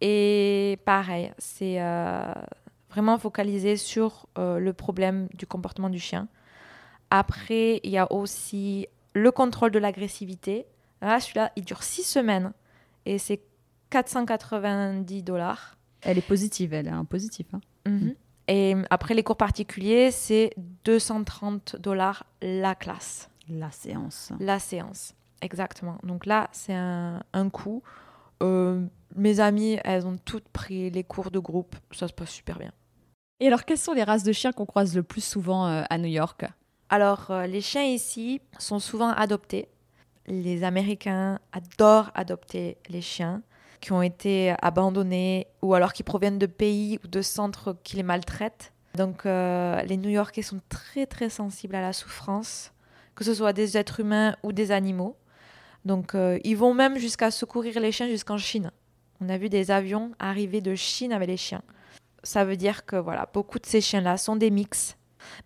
[0.00, 2.32] Et pareil, c'est euh,
[2.90, 6.28] vraiment focalisé sur euh, le problème du comportement du chien.
[7.10, 10.66] Après, il y a aussi le contrôle de l'agressivité.
[11.02, 12.52] Là, celui-là, il dure six semaines.
[13.06, 13.40] Et c'est
[13.90, 15.76] 490 dollars.
[16.02, 17.46] Elle est positive, elle est un positif.
[17.54, 17.60] hein.
[17.86, 18.14] Mhm.
[18.50, 23.28] Et après, les cours particuliers, c'est 230 dollars la classe.
[23.48, 24.32] La séance.
[24.40, 25.98] La séance, exactement.
[26.02, 27.82] Donc là, c'est un, un coût.
[28.42, 28.84] Euh,
[29.18, 31.76] mes amies, elles ont toutes pris les cours de groupe.
[31.92, 32.72] Ça se passe super bien.
[33.40, 35.98] Et alors, quelles sont les races de chiens qu'on croise le plus souvent euh, à
[35.98, 36.44] New York?
[36.88, 39.68] Alors, euh, les chiens ici sont souvent adoptés.
[40.26, 43.42] Les Américains adorent adopter les chiens
[43.80, 48.02] qui ont été abandonnés ou alors qui proviennent de pays ou de centres qui les
[48.02, 48.72] maltraitent.
[48.94, 52.72] Donc, euh, les New-Yorkais sont très très sensibles à la souffrance,
[53.14, 55.16] que ce soit des êtres humains ou des animaux.
[55.84, 58.70] Donc, euh, ils vont même jusqu'à secourir les chiens jusqu'en Chine.
[59.20, 61.62] On a vu des avions arriver de Chine avec les chiens.
[62.22, 64.96] Ça veut dire que voilà, beaucoup de ces chiens-là sont des mix.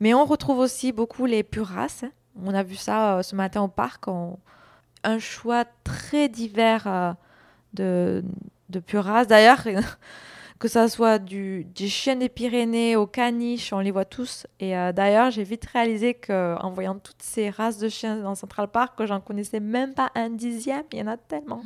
[0.00, 2.04] Mais on retrouve aussi beaucoup les pures races.
[2.44, 4.08] On a vu ça euh, ce matin au parc.
[4.08, 4.38] on-
[5.04, 7.12] Un choix très divers euh,
[7.74, 8.24] de,
[8.68, 9.26] de pures races.
[9.26, 9.64] D'ailleurs,
[10.58, 14.46] que ça soit du, du chien des Pyrénées au caniche, on les voit tous.
[14.61, 18.68] Et euh, d'ailleurs, j'ai vite réalisé qu'en voyant toutes ces races de chiens dans Central
[18.68, 20.85] Park, que j'en connaissais même pas un dixième.
[20.92, 21.62] Il y en a tellement.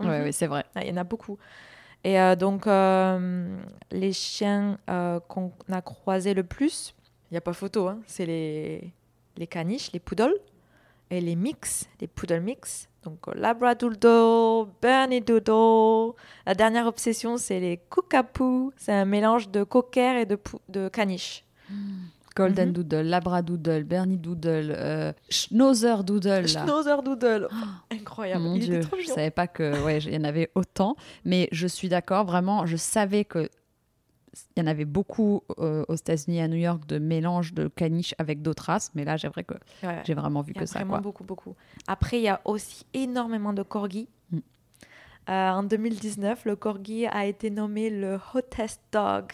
[0.00, 0.22] Ouais, Mhm.
[0.24, 0.64] ouais, c'est vrai.
[0.74, 1.38] Ah, Il y en a beaucoup.
[2.04, 3.56] Et euh, donc, euh,
[3.90, 6.94] les chiens euh, qu'on a croisés le plus,
[7.30, 8.90] il n'y a pas photo, hein, c'est les,
[9.36, 10.34] les caniches, les poodles,
[11.10, 12.88] et les mix, les poodle mix.
[13.04, 16.14] Donc, Labradoodle, Bernie Doodle.
[16.44, 18.72] La dernière obsession, c'est les Cookapoo.
[18.76, 21.44] C'est un mélange de cocker et de, de caniche.
[22.36, 22.72] Golden Mhm.
[22.74, 26.42] Doodle, Labradoodle, Bernie Doodle, euh, Schnauzer Doodle.
[26.42, 26.46] là.
[26.46, 27.48] Schnauzer Doodle.
[27.90, 28.42] Incroyable.
[28.44, 30.96] Mon Il Dieu, était trop je savais pas que ouais, il y en avait autant,
[31.24, 33.48] mais je suis d'accord, vraiment, je savais que
[34.54, 38.14] il y en avait beaucoup euh, aux États-Unis, à New York, de mélange de caniche
[38.18, 40.66] avec d'autres races, mais là, j'ai vrai que Ouais, j'ai vraiment vu y a que
[40.66, 40.80] ça.
[40.80, 41.00] vraiment Quoi.
[41.00, 41.54] beaucoup, beaucoup.
[41.86, 44.08] Après, il y a aussi énormément de corgis.
[44.30, 44.38] Mm.
[45.30, 49.24] Euh, en 2019, le corgi a été nommé le hottest dog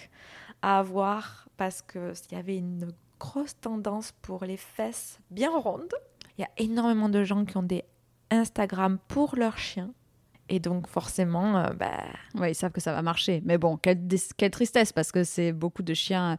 [0.62, 2.88] à avoir parce qu'il y avait une
[3.20, 5.94] grosse tendance pour les fesses bien rondes.
[6.36, 7.84] Il y a énormément de gens qui ont des
[8.32, 9.92] Instagram pour leurs chiens.
[10.48, 12.02] Et donc, forcément, euh, bah,
[12.34, 14.00] Ouais, ils savent que ça va marcher, mais bon, quelle,
[14.50, 16.36] tristesse parce que c'est beaucoup de chiens.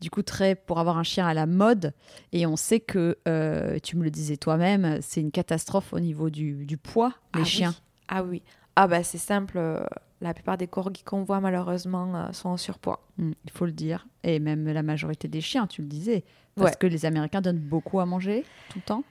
[0.00, 1.94] Du coup, très pour avoir un chien à la mode,
[2.32, 6.30] et on sait que, euh, tu me le disais toi-même, c'est une catastrophe au niveau
[6.30, 7.46] du, du poids, les Ah oui.
[7.46, 7.74] chiens.
[8.08, 8.42] Ah oui.
[8.74, 9.56] Ah bah c'est simple.
[10.24, 13.06] Euh, La plupart des corgis qu'on voit malheureusement euh, sont en surpoids.
[13.18, 14.06] Mm, il faut le dire.
[14.22, 16.24] Et même la majorité des chiens, tu le disais.
[16.56, 16.76] Parce Ouais.
[16.78, 19.04] que les Américains donnent beaucoup à manger tout le temps.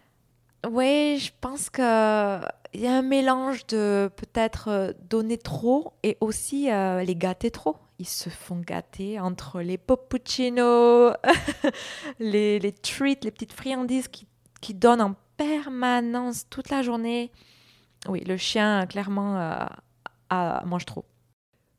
[0.72, 6.72] Oui, je pense qu'il y a un mélange de peut-être euh, donner trop et aussi
[6.72, 7.76] euh, les gâter trop.
[8.00, 11.14] Ils se font gâter entre les poppuccinos,
[12.20, 14.26] les, les treats, les petites friandises qui,
[14.62, 17.32] qui donnent en permanence toute la journée.
[18.08, 19.66] Oui, le chien, clairement, euh,
[20.66, 21.06] mange trop.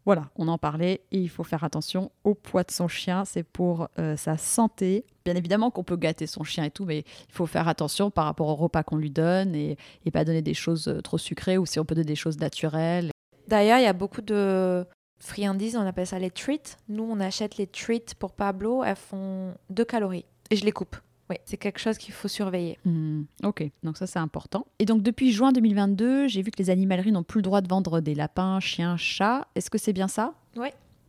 [0.07, 3.43] Voilà, on en parlait et il faut faire attention au poids de son chien, c'est
[3.43, 5.07] pour euh, sa santé.
[5.25, 8.27] Bien évidemment qu'on peut gâter son chien et tout, mais il faut faire attention par
[8.27, 11.57] rapport au repas qu'on lui donne et, et pas donner des choses euh, trop sucrées
[11.57, 13.11] ou si on peut donner des choses naturelles.
[13.49, 14.85] D'ailleurs, il y a beaucoup de
[15.19, 16.77] friandises, on appelle ça les treats.
[16.89, 20.97] Nous, on achète les treats pour Pablo, elles font 2 calories et je les coupe.
[21.31, 22.79] Oui, c'est quelque chose qu'il faut surveiller.
[22.85, 24.67] Hmm, ok, donc ça c'est important.
[24.79, 27.69] Et donc depuis juin 2022, j'ai vu que les animaleries n'ont plus le droit de
[27.69, 29.47] vendre des lapins, chiens, chats.
[29.55, 30.35] Est-ce que c'est bien ça?
[30.57, 30.69] Oui,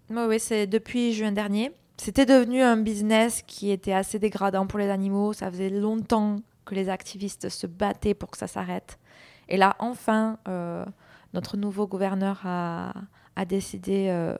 [0.09, 1.71] oui, c'est depuis juin dernier.
[1.97, 5.33] C'était devenu un business qui était assez dégradant pour les animaux.
[5.33, 8.99] Ça faisait longtemps que les activistes se battaient pour que ça s'arrête.
[9.47, 10.85] Et là, enfin, euh,
[11.33, 12.93] notre nouveau gouverneur a,
[13.35, 14.35] a décidé euh,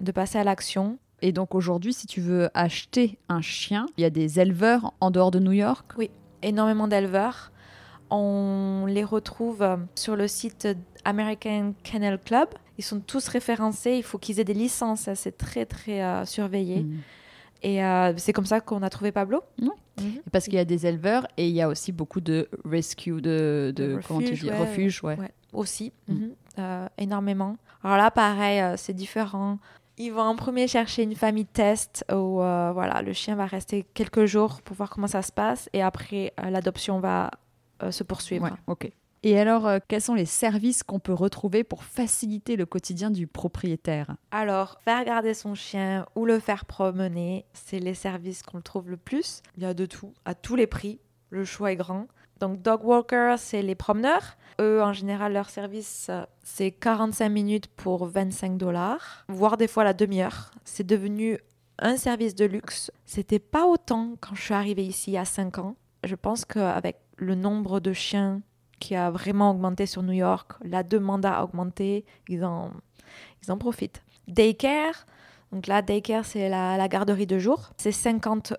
[0.00, 0.98] de passer à l'action.
[1.22, 5.10] Et donc aujourd'hui, si tu veux acheter un chien, il y a des éleveurs en
[5.10, 5.92] dehors de New York?
[6.42, 7.52] Énormément d'éleveurs.
[8.10, 10.66] On les retrouve euh, sur le site
[11.04, 12.48] American Kennel Club.
[12.78, 13.92] Ils sont tous référencés.
[13.92, 15.08] Il faut qu'ils aient des licences.
[15.14, 16.80] C'est très, très euh, surveillé.
[16.80, 16.98] Hmm.
[17.62, 19.42] Et euh, c'est comme ça qu'on a trouvé Pablo.
[19.60, 19.70] Mhm.
[20.32, 23.70] Parce qu'il y a des éleveurs et il y a aussi beaucoup de rescue, de,
[23.76, 24.58] de, De comment tu refuge, dis, ouais.
[24.58, 25.18] refuge, ouais.
[25.18, 26.12] Ouais, aussi, Mm.
[26.14, 27.56] mhm, euh, énormément.
[27.84, 29.58] Alors là, pareil, c'est différent.
[30.02, 33.84] Ils vont en premier chercher une famille test où euh, voilà, le chien va rester
[33.92, 37.30] quelques jours pour voir comment ça se passe et après euh, l'adoption va
[37.82, 38.44] euh, se poursuivre.
[38.44, 38.90] Ouais, ok.
[39.22, 43.26] Et alors, euh, quels sont les services qu'on peut retrouver pour faciliter le quotidien du
[43.26, 44.16] propriétaire?
[44.30, 48.88] Alors, faire garder son chien ou le faire promener, c'est les services qu'on le trouve
[48.88, 49.42] le plus.
[49.58, 50.98] Il y a de tout, à tous les prix.
[51.28, 52.06] Le choix est grand.
[52.40, 54.36] Donc, dog walker, c'est les promeneurs.
[54.60, 56.10] Eux, en général, leur service,
[56.42, 60.50] c'est 45 minutes pour 25 dollars, voire des fois la demi-heure.
[60.64, 61.38] C'est devenu
[61.78, 62.90] un service de luxe.
[63.04, 65.76] C'était pas autant quand je suis arrivée ici a 5 ans.
[66.04, 68.42] Je pense qu'avec le nombre de chiens
[68.80, 72.70] qui a vraiment augmenté sur New York, la demande a augmenté, ils en,
[73.42, 74.02] ils en profitent.
[74.28, 75.06] Daycare,
[75.52, 77.70] donc là, daycare, c'est la, la garderie de jour.
[77.76, 78.54] C'est 50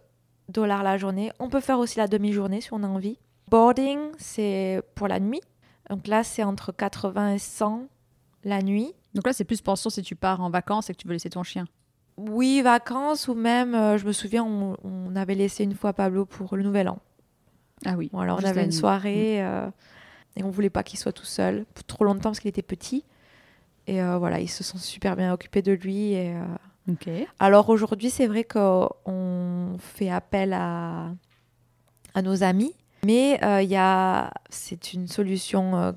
[0.49, 1.31] dollars la journée.
[1.39, 3.17] On peut faire aussi la demi-journée si on a envie.
[3.51, 5.41] Boarding, c'est pour la nuit.
[5.89, 7.83] Donc là, c'est entre 80 et 100
[8.43, 8.93] la nuit.
[9.13, 11.29] Donc là, c'est plus pension si tu pars en vacances et que tu veux laisser
[11.29, 11.65] ton chien.
[12.17, 16.25] Oui, vacances ou même, euh, je me souviens, on, on avait laissé une fois Pablo
[16.25, 16.99] pour le Nouvel An.
[17.85, 18.09] Ah oui.
[18.11, 19.69] Bon, alors on avait une soirée euh,
[20.35, 23.03] et on voulait pas qu'il soit tout seul pour trop longtemps parce qu'il était petit.
[23.87, 26.13] Et euh, voilà, ils se sont super bien occupés de lui.
[26.13, 26.35] Et,
[26.87, 26.93] Mm.
[26.93, 27.09] Ok.
[27.39, 31.11] Alors aujourd'hui, c'est vrai qu'on fait appel à,
[32.13, 32.73] à nos amis,
[33.05, 35.91] mais euh, il y a, c'est une solution euh,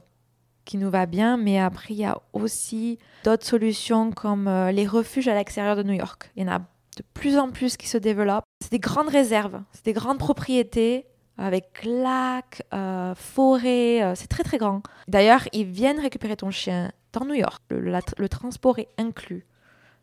[0.65, 4.87] qui nous va bien, mais après, il y a aussi d'autres solutions comme euh, les
[4.87, 6.31] refuges à l'extérieur de New York.
[6.37, 8.45] Il y en a de plus en plus qui se développent.
[8.61, 14.45] C'est des grandes réserves, c'est des grandes propriétés avec lacs, euh, forêts, euh, c'est très
[14.45, 14.83] très grand.
[15.09, 17.61] D'ailleurs, ils viennent récupérer ton chien dans New York.
[17.71, 19.47] Le, transport est inclus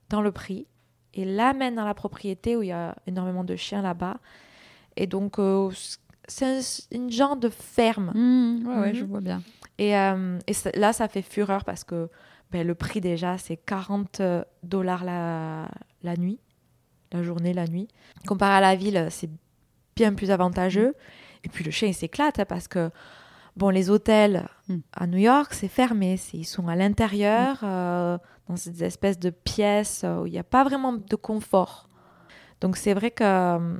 [0.09, 0.67] dans le prix
[1.13, 4.17] et l'amène dans la propriété où il y a énormément de chiens là-bas.
[4.97, 5.69] Et donc, euh,
[6.31, 6.61] c'est un-
[6.97, 8.11] une genre de ferme.
[8.15, 9.41] Mmh, ouais, ouais, je vois bien.
[9.77, 12.09] Et, euh, et là, ça fait fureur parce que
[12.51, 14.21] ben, le prix déjà, c'est 40
[14.63, 15.69] dollars la,
[16.03, 16.39] la nuit,
[17.11, 17.87] la journée, la nuit.
[18.27, 19.29] Comparé à la ville, c'est
[19.95, 20.93] bien plus avantageux.
[21.43, 22.91] Et puis le chien, il s'éclate hein, parce que,
[23.57, 24.77] bon, les hôtels Mm.
[24.93, 26.17] à New York, c'est fermé.
[26.17, 28.17] c'est- Ils sont à l'intérieur, euh,
[28.47, 31.87] dans ces espèces de pièces euh, où il n'y a pas vraiment de confort.
[32.59, 33.77] Donc c'est vrai que euh,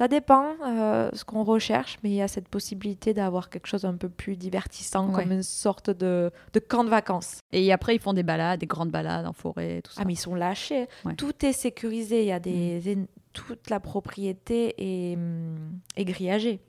[0.00, 3.84] ça dépend euh, ce qu'on recherche, mais il y a cette possibilité d'avoir quelque chose
[3.84, 5.22] un peu plus divertissant, Ouais.
[5.24, 7.40] comme une sorte de, de camp de vacances.
[7.52, 10.00] Et après, ils font des balades, des grandes balades en forêt, tout ça.
[10.00, 10.86] Ah, mais ils sont lâchés.
[11.04, 11.14] Ouais.
[11.16, 12.22] Tout est sécurisé.
[12.22, 12.96] Il y a des,
[13.34, 16.60] toute la propriété est, hum, est grillagée.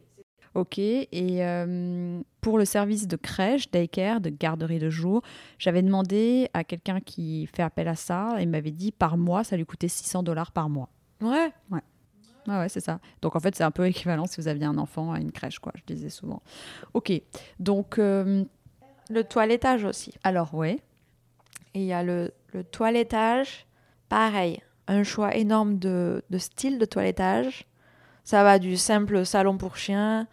[0.54, 5.22] Ok, et euh, pour le service de crèche, daycare, de garderie de jour,
[5.58, 9.46] j'avais demandé à quelqu'un qui fait appel à ça, et il m'avait dit par mois,
[9.46, 10.90] ça lui coûtait 600 dollars par mois.
[11.22, 11.52] Ouais.
[12.48, 13.00] Ah ouais, c'est ça.
[13.22, 15.60] Donc en fait, c'est un peu équivalent si vous aviez un enfant à une crèche,
[15.60, 16.42] quoi, je disais souvent.
[16.94, 17.12] Ok,
[17.60, 18.44] donc euh,
[19.10, 20.14] Le toilettage aussi.
[20.24, 20.80] alors Et
[21.74, 23.68] il y a le, le toilettage,
[24.10, 27.66] pareil, un choix énorme de, de style de toilettage.
[28.24, 30.28] Ça va du simple salon pour chien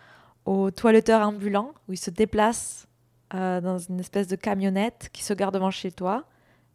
[0.44, 2.88] au toiletteur ambulant, où il se déplace
[3.34, 6.24] euh, dans une espèce de camionnette qui se garde devant chez toi.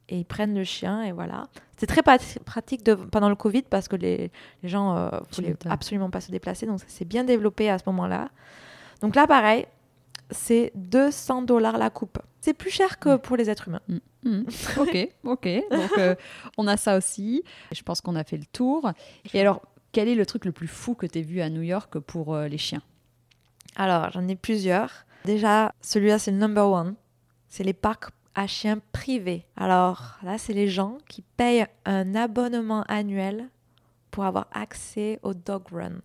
[0.10, 1.48] Et ils prennent le chien, et voilà.
[1.78, 2.04] C'était très
[2.46, 4.32] pratique de, pendant le Covid parce que les,
[4.62, 6.66] les gens euh, Tu voulaient absolument pas se déplacer.
[6.66, 8.30] Donc ça s'est bien développé à ce moment-là.
[9.02, 9.66] Donc là, pareil,
[10.30, 12.20] c'est 200 dollars la coupe.
[12.42, 13.82] C'est plus cher que pour les êtres humains.
[14.24, 14.46] Mhm.
[14.78, 15.50] ok, ok.
[15.72, 16.16] Donc euh,
[16.58, 17.44] on a ça aussi.
[17.72, 18.92] Je pense qu'on a fait le tour.
[19.34, 21.62] Et alors, quel est le truc le plus fou que tu as vu à New
[21.62, 22.82] York pour euh, les chiens?
[23.76, 25.06] Alors, j'en ai plusieurs.
[25.26, 26.96] Déjà, celui-là, c'est le number one.
[27.48, 29.46] C'est les parcs à chiens privés.
[29.56, 33.50] Alors, là, c'est les gens qui payent un abonnement annuel
[34.12, 36.02] pour avoir accès aux dog run,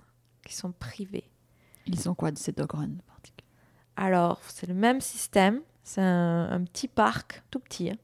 [0.46, 1.24] qui sont privés.
[1.86, 3.48] Ils ont quoi de ces dog runs en particulier
[3.96, 5.60] Alors, c'est le même système.
[5.82, 7.90] C'est un, un petit parc, tout petit.
[7.90, 7.96] hein.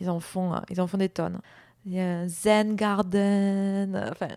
[0.00, 1.40] Ils en font, euh, ils en font des tonnes.
[1.84, 3.94] Il y a un Zen Garden.
[3.94, 4.28] euh, Enfin,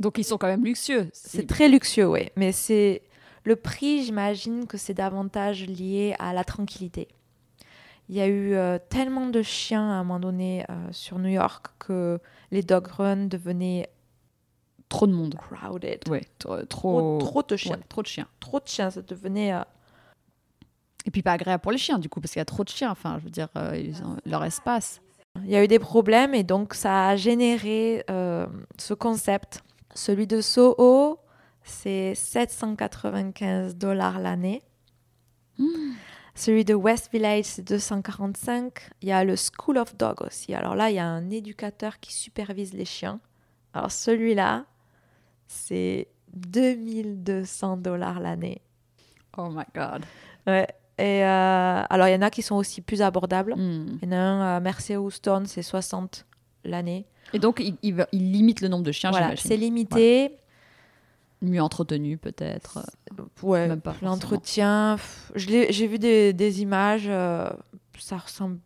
[0.00, 1.08] Donc ils sont quand même luxueux.
[1.12, 2.30] C'est très luxueux, oui.
[2.36, 3.02] Mais c'est
[3.44, 7.08] le prix, j'imagine que c'est davantage lié à la tranquillité.
[8.12, 11.30] Il y a eu euh, tellement de chiens à un moment donné euh, sur New
[11.30, 13.88] York que les dog runs devenaient
[14.90, 15.34] trop de monde.
[15.36, 16.06] crowded.
[16.10, 16.20] Ouais,
[16.68, 17.76] trop, Trop, de chiens.
[17.76, 18.28] ouais, trop de chiens.
[18.38, 19.54] Trop de chiens, ça devenait.
[19.54, 19.62] euh,
[21.06, 22.68] Et puis pas agréable pour les chiens, du coup, parce qu'il y a trop de
[22.68, 22.90] chiens.
[22.90, 25.00] Enfin, je veux dire, ils ont leur espace.
[25.44, 29.62] Il y a eu des problèmes et donc ça a généré ce concept.
[29.94, 31.18] Celui de Soho,
[31.62, 34.60] c'est 795 dollars l'année.
[36.34, 38.72] Celui de West Village, c'est 245.
[39.02, 40.54] Il y a le School of Dog aussi.
[40.54, 43.20] Alors là, il y a un éducateur qui supervise les chiens.
[43.74, 44.64] Alors celui-là,
[45.46, 48.62] c'est 2200 dollars l'année.
[49.36, 50.04] Oh my god.
[50.46, 50.66] Ouais.
[50.98, 53.54] Et euh, alors, il y en a qui sont aussi plus abordables.
[53.56, 53.98] Hmm.
[54.02, 56.26] Il y en a un à Mercer Houston, c'est 60
[56.64, 57.06] l'année.
[57.32, 60.36] Et donc, il, limite le nombre de chiens, Voilà, c'est limité.
[61.42, 62.78] Mieux entretenu, peut-être.
[63.42, 64.12] Ouais, pas forcément.
[64.12, 67.50] l'entretien, pff, je l'ai- j'ai vu des, des images, euh,
[67.98, 68.58] ça ressemble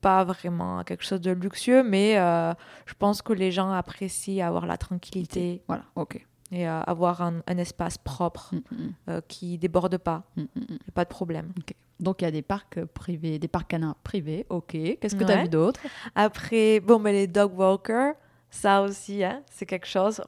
[0.00, 2.54] pas vraiment à quelque chose de luxueux, mais euh,
[2.86, 6.24] je pense que les gens apprécient avoir la tranquillité Voilà, ok.
[6.52, 10.46] et euh, avoir un, un espace propre Mm, mm, euh, qui déborde pas, mm, mm,
[10.70, 10.78] mm.
[10.94, 11.52] pas de problème.
[11.98, 14.68] Donc, il y a des parcs euh, privés, des parcs canins privés, ok.
[14.72, 15.42] Qu'est-ce que tu as Ouais.
[15.42, 15.80] vu d'autre?
[16.14, 18.14] Après, bon, mais les dog walkers,
[18.50, 20.22] ça aussi, hein, c'est quelque chose.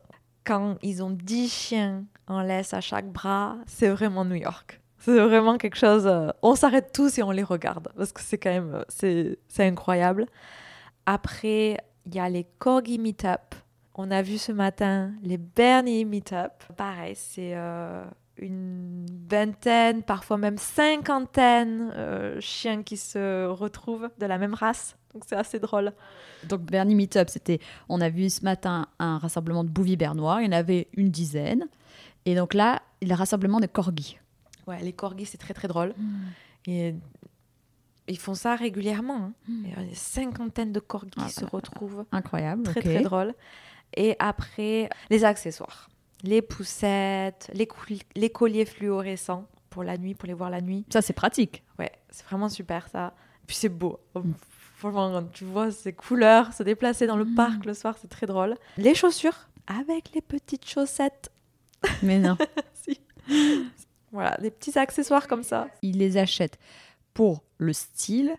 [0.44, 4.80] Quand ils ont 10 chiens en laisse à chaque bras, c'est vraiment New York.
[4.98, 6.06] C'est vraiment quelque chose.
[6.06, 9.66] euh, on s'arrête tous et on les regarde parce que c'est quand même euh, c'est
[9.66, 10.26] incroyable.
[11.06, 13.54] Après, il y a les corgi meetup.
[13.94, 16.52] On a vu ce matin les Bernie meetup.
[16.76, 18.04] Pareil, c'est euh,
[18.38, 24.96] une vingtaine, parfois même cinquantaine euh, chiens qui se retrouvent de la même race.
[25.14, 25.92] Donc c'est assez drôle.
[26.44, 27.60] Donc, Bernie Meetup, c'était.
[27.88, 30.40] On a vu ce matin un rassemblement de bouviers bernois.
[30.42, 31.66] Il y en avait une dizaine.
[32.24, 34.18] Et donc là, le rassemblement de corgis.
[34.66, 35.94] Ouais, les corgis, c'est très très drôle.
[36.66, 36.94] Et
[38.08, 39.16] ils font ça régulièrement.
[39.16, 39.32] hein.
[39.48, 41.50] Il y a une cinquantaine de corgis Ah, qui se voilà.
[41.52, 42.04] retrouvent.
[42.12, 42.62] Incroyable.
[42.62, 43.34] Très très drôle.
[43.94, 45.90] Et après, les accessoires.
[46.22, 47.68] Les poussettes, les,
[48.14, 50.84] les colliers fluorescents pour la nuit, pour les voir la nuit.
[50.92, 51.64] Ça, c'est pratique.
[51.78, 53.12] Ouais, c'est vraiment super ça.
[53.46, 53.98] Puis c'est beau.
[54.90, 58.56] Franchement, tu vois ces couleurs se déplacer dans le parc le soir, c'est très drôle.
[58.76, 59.48] Les chaussures.
[59.68, 61.30] avec les petites chaussettes.
[62.02, 62.36] Mais non.
[62.74, 63.00] Si.
[64.10, 65.68] Voilà, des petits accessoires comme ça.
[65.82, 66.58] Ils les achètent
[67.14, 68.34] pour le style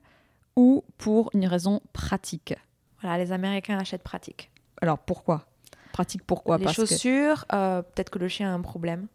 [0.58, 2.54] ou pour une raison pratique.
[3.02, 4.52] Voilà, les Américains achètent pratique.
[4.82, 5.46] Alors pourquoi?
[5.94, 6.58] Pratique pourquoi?
[6.58, 9.08] Les Parce que- chaussures, euh, peut-être que le chien a un problème.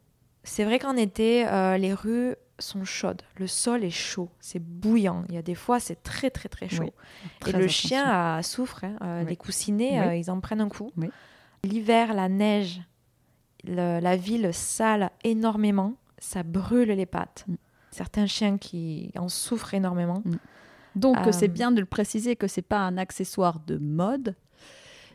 [0.45, 3.23] C'est vrai qu'en été, euh, les rues sont chaudes.
[3.37, 5.25] Le sol est chaud, c'est bouillant.
[5.29, 6.83] Il y a des fois, c'est très très très chaud.
[6.85, 6.91] Oui,
[7.49, 7.89] Et le attention.
[7.89, 8.85] chien euh, souffre.
[8.85, 8.97] hein.
[9.03, 9.31] Euh, Oui.
[9.31, 10.07] Les coussinets, Oui.
[10.07, 10.91] euh, ils en prennent un coup.
[11.65, 12.81] L'hiver, la neige,
[13.65, 15.95] le- la ville sale énormément.
[16.19, 17.45] Ça brûle les pattes.
[17.49, 17.55] Mm.
[17.91, 20.23] Certains chiens qui en souffrent énormément.
[20.97, 24.35] Donc Euh, c'est bien de le préciser que c'est pas un accessoire de mode,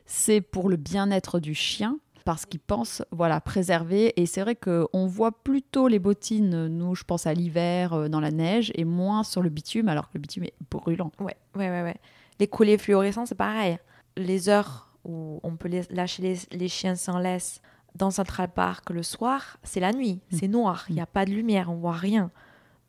[0.05, 4.87] c'est pour le bien-être du chien parce qu'ils pensent voilà préserver et c'est vrai que
[4.93, 8.85] on voit plutôt les bottines nous je pense à l'hiver euh, dans la neige et
[8.85, 11.11] moins sur le bitume alors que le bitume est brûlant.
[11.19, 11.95] Ouais, ouais, ouais, ouais.
[12.39, 13.77] Les colliers fluorescents, c'est pareil.
[14.17, 17.61] Les heures où on peut lâcher les, les chiens sans laisse
[17.95, 20.37] dans Central Park le soir, c'est la nuit, Mm.
[20.39, 22.31] c'est noir, il n'y a pas de lumière, on voit rien.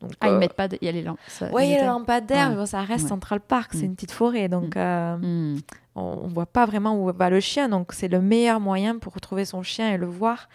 [0.05, 0.77] Donc, Ah ils euh, mettent pas de...
[0.81, 1.19] il y a les lampes.
[1.51, 3.07] Ouais, il y a les lampadaires, mais bon, ça reste.
[3.07, 3.85] Central Park, c'est Mm.
[3.85, 5.57] une petite forêt, donc euh, Hmm.
[5.95, 9.13] on, on voit pas vraiment où va le chien, donc c'est le meilleur moyen pour
[9.13, 10.47] retrouver son chien et le voir.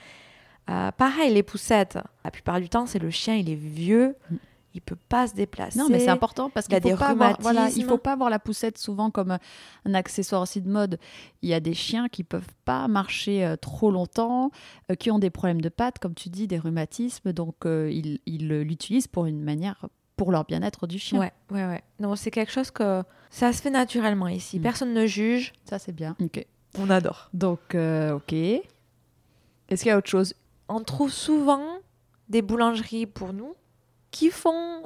[0.69, 4.37] Euh, pareil, les poussettes, la plupart du temps, c'est le chien, il est vieux, Mm.
[4.75, 5.79] Il peut pas se déplacer.
[5.79, 7.85] Non, mais c'est important parce il y a qu'il faut des pas avoir, voilà, il
[7.85, 9.39] faut pas voir la poussette souvent comme un,
[9.85, 10.99] un accessoire aussi de mode.
[11.43, 14.51] Il y a des chiens qui peuvent pas marcher euh, trop longtemps,
[14.91, 18.49] euh, qui ont des problèmes de pattes, comme tu dis, des rhumatismes, donc euh, ils
[18.49, 19.87] l'utilisent pour une manière
[20.21, 21.19] pour leur bien-être du chien.
[21.19, 21.83] Ouais, ouais, ouais.
[21.99, 24.59] Non, c'est quelque chose que ça se fait naturellement ici.
[24.59, 24.63] Mm.
[24.63, 25.55] Personne ne juge.
[25.65, 26.15] Ça c'est bien.
[26.21, 26.45] Ok.
[26.79, 27.31] On adore.
[27.33, 28.35] Donc euh, ok.
[28.35, 30.35] Est-ce qu'il y a autre chose?
[30.69, 31.65] On trouve souvent
[32.29, 33.55] des boulangeries pour nous
[34.11, 34.83] qui font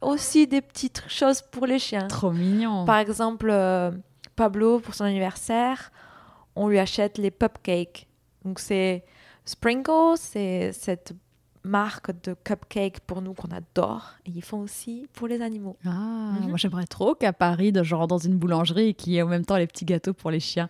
[0.00, 2.06] aussi des petites choses pour les chiens.
[2.08, 2.84] Trop mignon.
[2.84, 3.90] Par exemple, euh,
[4.36, 5.90] Pablo, pour son anniversaire,
[6.56, 8.06] on lui achète les cupcakes.
[8.44, 9.04] Donc c'est
[9.44, 11.12] Sprinkles, c'est cette
[11.64, 14.10] marque de cupcakes pour nous qu'on adore.
[14.26, 15.76] Et ils font aussi pour les animaux.
[15.86, 15.90] Ah,
[16.40, 16.48] Mhm.
[16.48, 19.56] moi j'aimerais trop qu'à Paris, de genre dans une boulangerie, qui ait en même temps
[19.56, 20.68] les petits gâteaux pour les chiens.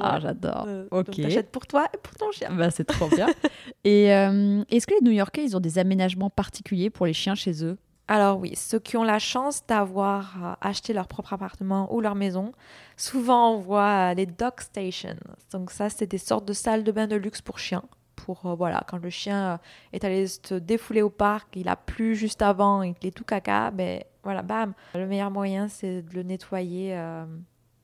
[0.00, 0.64] Ah, j'adore.
[0.66, 1.20] Euh, ok.
[1.20, 2.50] t'achètes pour toi et pour ton chien.
[2.52, 3.26] Bah, c'est trop bien.
[3.84, 7.64] Et euh, est-ce que les New-Yorkais, ils ont des aménagements particuliers pour les chiens chez
[7.64, 7.76] eux?
[8.06, 12.14] Alors oui, ceux qui ont la chance d'avoir euh, acheté leur propre appartement ou leur
[12.14, 12.52] maison,
[12.98, 15.16] souvent on voit euh, les dog stations.
[15.52, 17.82] Donc ça, c'est des sortes de salles de bain de luxe pour chiens.
[18.14, 19.58] Pour euh, voilà, quand le chien
[19.94, 23.24] est allé se défouler au parc, il a plu juste avant et qu'il est tout
[23.24, 24.74] caca, ben voilà, bam.
[24.94, 26.94] Le meilleur moyen, c'est de le nettoyer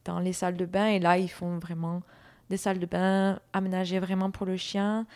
[0.05, 0.87] dans les salles de bain.
[0.87, 2.03] Et là, ils font vraiment
[2.49, 5.07] des salles de bain aménagées vraiment pour le chien.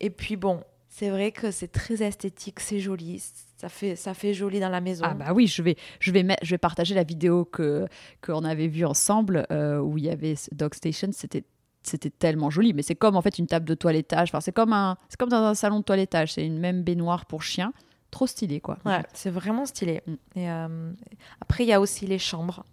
[0.00, 3.22] Et puis bon, c'est vrai que c'est très esthétique, c'est joli,
[3.56, 5.04] ça fait, ça fait joli dans la maison.
[5.06, 7.88] Ah bah oui, je vais, je vais, je vais partager la vidéo que
[8.24, 11.08] qu'on avait vue ensemble euh, où il y avait Dog Station.
[11.12, 11.44] C'était
[11.82, 14.30] c'était tellement joli, mais c'est comme en fait une table de toilettage.
[14.30, 16.32] Enfin, c'est comme un, c'est comme dans un salon de toilettage.
[16.32, 17.72] C'est une même baignoire pour chien.
[18.10, 18.78] Trop stylé quoi.
[18.84, 20.00] Ouais, c'est vraiment stylé.
[20.06, 20.12] Mm.
[20.36, 20.92] Et, euh,
[21.40, 22.64] après, il y a aussi les chambres.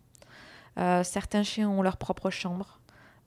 [0.82, 2.80] Euh, certains chiens ont leur propre chambre,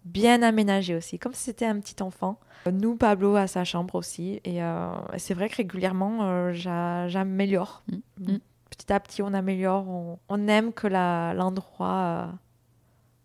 [0.05, 2.39] bien aménagée aussi, comme si c'était un petit enfant.
[2.71, 4.41] Nous, Pablo a sa chambre aussi.
[4.45, 4.89] Et euh,
[5.19, 7.83] c'est vrai que régulièrement, euh, j'a- j'améliore.
[8.19, 8.33] Mm.
[8.33, 8.39] Mm.
[8.71, 9.89] Petit à petit, on améliore.
[9.89, 12.33] On, on aime que l'endroit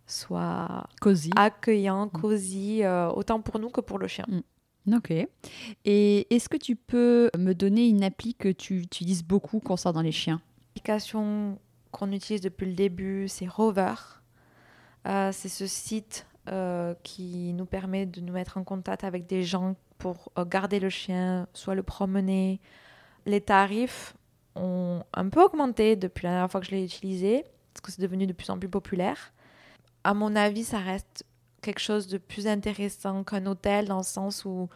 [0.06, 0.88] soit
[1.36, 2.10] accueillant, Mm.
[2.12, 2.82] cosy,
[3.16, 4.26] autant pour nous que pour le chien.
[4.92, 5.12] Ok.
[5.86, 10.12] Et est-ce que tu peux me donner une appli que tu utilises beaucoup concernant les
[10.12, 10.42] chiens?
[10.76, 11.60] L'application
[11.92, 13.94] qu'on utilise depuis le début, c'est Rover.
[15.08, 19.44] Euh, c'est ce site euh, qui nous permet de nous mettre en contact avec des
[19.44, 22.60] gens pour euh, garder le chien, soit le promener.
[23.26, 24.16] Les tarifs
[24.56, 27.44] ont un peu augmenté depuis la dernière fois que je l'ai utilisé,
[27.74, 29.32] parce que c'est devenu de plus en plus populaire.
[30.04, 31.26] À mon avis, ça reste
[31.62, 34.70] quelque chose de plus intéressant qu'un hôtel dans le sens où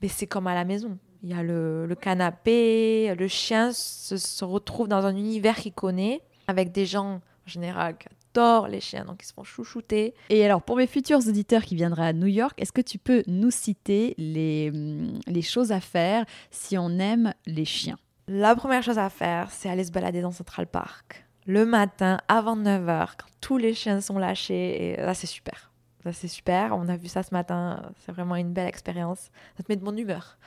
[0.00, 0.98] ben, c'est comme à la maison.
[1.22, 6.72] Il y a le, canapé, le chien se, retrouve dans un univers qu'il connaît, avec
[6.72, 7.96] des gens en général
[8.34, 10.14] adorent les chiens, donc ils se font chouchouter.
[10.30, 13.22] Et alors, pour mes futurs auditeurs qui viendraient à New York, est-ce que tu peux
[13.26, 17.98] nous citer les, hum, choses à faire si on aime les chiens?
[18.26, 21.26] La première chose à faire, c'est aller se balader dans Central Park.
[21.46, 25.70] Le matin, avant 9h, quand tous les chiens sont lâchés, et là c'est super.
[26.04, 29.30] Là c'est super, on a vu ça ce matin, c'est vraiment une belle expérience.
[29.56, 30.38] Ça te met de bonne humeur.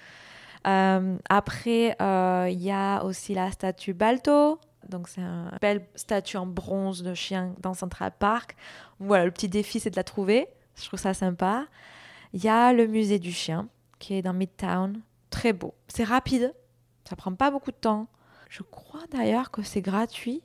[0.65, 4.59] Euh, après, euh, il y a aussi la statue Balto.
[4.89, 8.55] Donc c'est une belle statue en bronze de chien dans Central Park.
[8.99, 10.47] Voilà, le petit défi c'est de la trouver.
[10.75, 11.65] Je trouve ça sympa.
[12.33, 13.67] Il y a le musée du chien
[13.99, 15.01] qui est dans Midtown.
[15.29, 15.73] Très beau.
[15.87, 16.53] C'est rapide.
[17.09, 18.07] Ça prend pas beaucoup de temps.
[18.49, 20.41] Je crois d'ailleurs que c'est gratuit.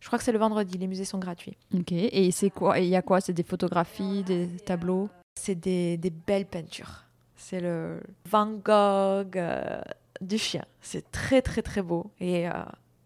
[0.00, 0.76] Je crois que c'est le vendredi.
[0.78, 1.56] Les musées sont gratuits.
[1.74, 1.92] Ok.
[1.92, 3.20] Et c'est quoi il y a quoi?
[3.20, 5.08] C'est des photographies, des tableaux?
[5.40, 7.04] C'est des, des belles peintures.
[7.36, 9.80] C'est le Van Gogh euh,
[10.20, 10.64] du chien.
[10.80, 12.52] C'est très très très beau et, euh,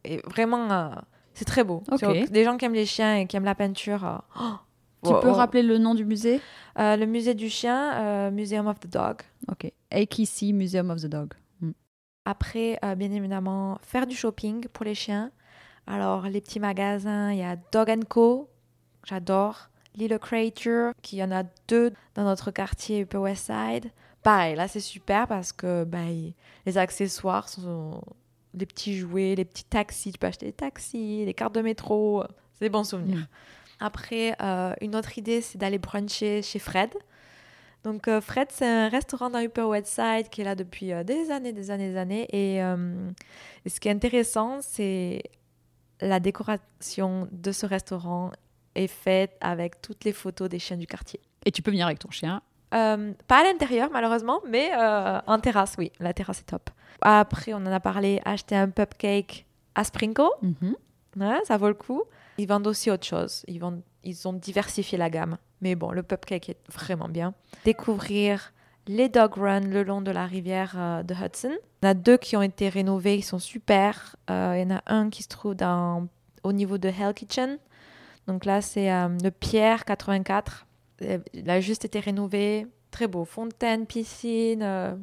[0.04, 0.88] et vraiment euh,
[1.34, 1.82] c'est très beau.
[1.90, 1.98] Ok.
[1.98, 4.04] Sur- Des gens qui aiment les chiens et qui aiment la peinture.
[4.04, 4.54] euh, oh,
[5.04, 5.34] Tu oh, peux oh.
[5.34, 6.40] rappeler le nom du musée?
[6.78, 9.22] Euh, le musée du chien, Museum of the Dog.
[9.50, 9.72] Ok.
[9.90, 11.34] AKC Museum of the Dog.
[11.60, 11.72] Hmm.
[12.24, 15.30] Après, bien évidemment, faire du shopping pour les chiens.
[15.86, 18.48] Alors, les petits magasins, il y a Dog Co,
[19.04, 19.70] j'adore.
[19.96, 23.90] Little Creature, qui y en a deux dans notre quartier Upper West Side.
[24.22, 25.98] Pareil, là, c'est super parce que bah,
[26.66, 28.02] les accessoires sont
[28.54, 30.12] les petits jouets, les petits taxis.
[30.12, 32.24] Tu peux acheter des taxis, des cartes de métro.
[32.54, 33.18] C'est des bons souvenirs.
[33.18, 33.26] Mm.
[33.80, 36.90] Après, euh, une autre idée, c'est d'aller bruncher chez Fred.
[37.82, 41.02] Donc euh, Fred, c'est un restaurant dans Upper West Side qui est là depuis euh,
[41.02, 42.26] des années, des années, des années.
[42.30, 43.10] Et, euh,
[43.64, 45.22] et ce qui est intéressant, c'est
[46.00, 48.32] la décoration de ce restaurant
[48.74, 51.20] est faite avec toutes les photos des chiens du quartier.
[51.44, 52.42] Et tu peux venir avec ton chien.
[52.72, 55.92] Euh, pas à l'intérieur malheureusement, mais euh, en terrasse, oui.
[56.00, 56.70] La terrasse est top.
[57.00, 60.22] Après, on en a parlé, acheter un cupcake à Sprinkle.
[60.42, 60.76] Mhm.
[61.16, 62.02] Ouais, ça vaut le coup.
[62.38, 63.42] Ils vendent aussi autre chose.
[63.48, 65.36] Ils, vendent, ils ont diversifié la gamme.
[65.60, 67.34] Mais bon, le cupcake est vraiment bien.
[67.64, 68.52] Découvrir
[68.86, 71.52] les dog runs le long de la rivière euh, de Hudson.
[71.82, 74.16] Il y en a deux qui ont été rénovés, ils sont super.
[74.30, 76.08] Euh, il y en a un qui se trouve dans,
[76.42, 77.58] au niveau de Hell Kitchen.
[78.26, 80.66] Donc là, c'est euh, le Pierre 84.
[81.02, 82.66] Euh, Il a juste été rénové.
[82.90, 83.24] Très beau.
[83.24, 84.62] Fontaine, piscine.
[84.62, 84.94] euh.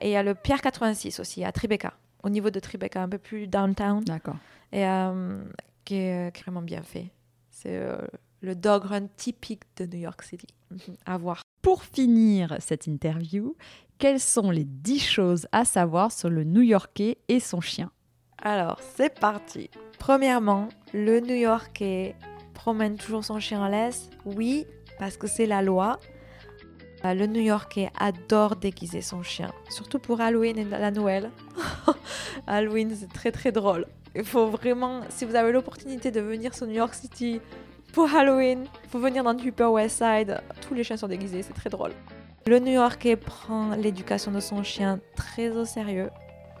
[0.00, 1.94] Et il y a le Pierre 86 aussi, à Tribeca.
[2.22, 4.36] Au niveau de Tribeca, un peu plus downtown D'accord.
[4.72, 5.42] et euh,
[5.84, 7.10] qui est euh, vraiment bien fait.
[7.50, 7.96] C'est euh,
[8.40, 10.46] le dog run typique de New York City.
[11.06, 11.42] À voir.
[11.62, 13.56] Pour finir cette interview,
[13.98, 17.90] quelles sont les 10 choses à savoir sur le New-Yorkais et son chien?
[18.40, 19.68] Alors, c'est parti.
[19.98, 22.14] Premièrement, le New Yorkais
[22.54, 24.08] promène toujours son chien en laisse.
[24.24, 24.64] Oui,
[24.98, 25.98] parce que c'est la loi.
[27.04, 31.30] Euh, Le New Yorkais adore déguiser son chien, surtout pour Halloween et la Noël.
[32.46, 33.86] Halloween, c'est très très drôle.
[34.16, 37.40] Il faut vraiment, si vous avez l'opportunité de venir sur New York City
[37.92, 40.40] pour Halloween, il faut venir dans le Upper West Side.
[40.66, 41.92] Tous les chiens sont déguisés, c'est très drôle.
[42.46, 46.10] Le New Yorkais prend l'éducation de son chien très au sérieux.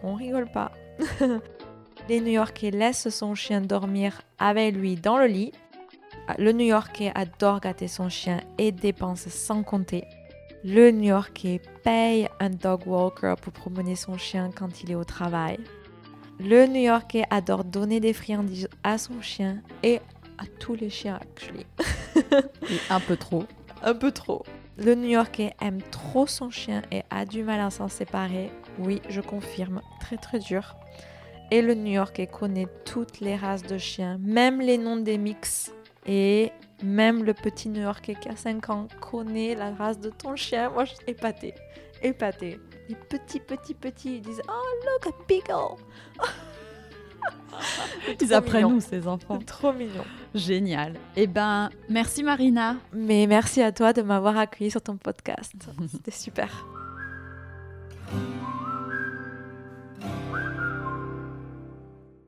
[0.02, 0.70] On rigole pas.
[2.08, 5.52] Les New Yorkais laissent son chien dormir avec lui dans le lit.
[6.36, 10.04] Le New Yorkais adore gâter son chien et dépense sans compter.
[10.64, 15.04] Le New Yorkais paye un dog walker pour promener son chien quand il est au
[15.04, 15.58] travail.
[16.40, 20.00] Le New Yorkais adore donner des friandises à son chien et
[20.36, 21.66] à tous les chiens, actually.
[22.16, 23.44] Et un peu trop.
[23.82, 24.44] Un peu trop.
[24.76, 28.50] Le New Yorkais aime trop son chien et a du mal à s'en séparer.
[28.78, 29.80] Oui, je confirme.
[30.00, 30.76] Très très dur.
[31.50, 35.72] Et le New Yorkais connaît toutes les races de chiens, même les noms des mix.
[36.08, 36.50] Et
[36.82, 40.70] même le petit New Yorkais qui a 5 ans connaît la race de ton chien.
[40.70, 41.54] Moi, je suis épatée.
[42.02, 42.58] Épatée.
[42.88, 45.76] Les petits, petits, petits, ils disent Oh, look a beagle
[48.20, 48.74] Ils apprennent mignon.
[48.76, 49.38] nous, ces enfants?
[49.44, 50.04] Trop mignon.
[50.34, 50.94] Génial.
[51.16, 52.76] Eh ben, merci Marina.
[52.92, 55.52] Mais merci à toi de m'avoir accueilli sur ton podcast.
[55.90, 56.64] C'était super.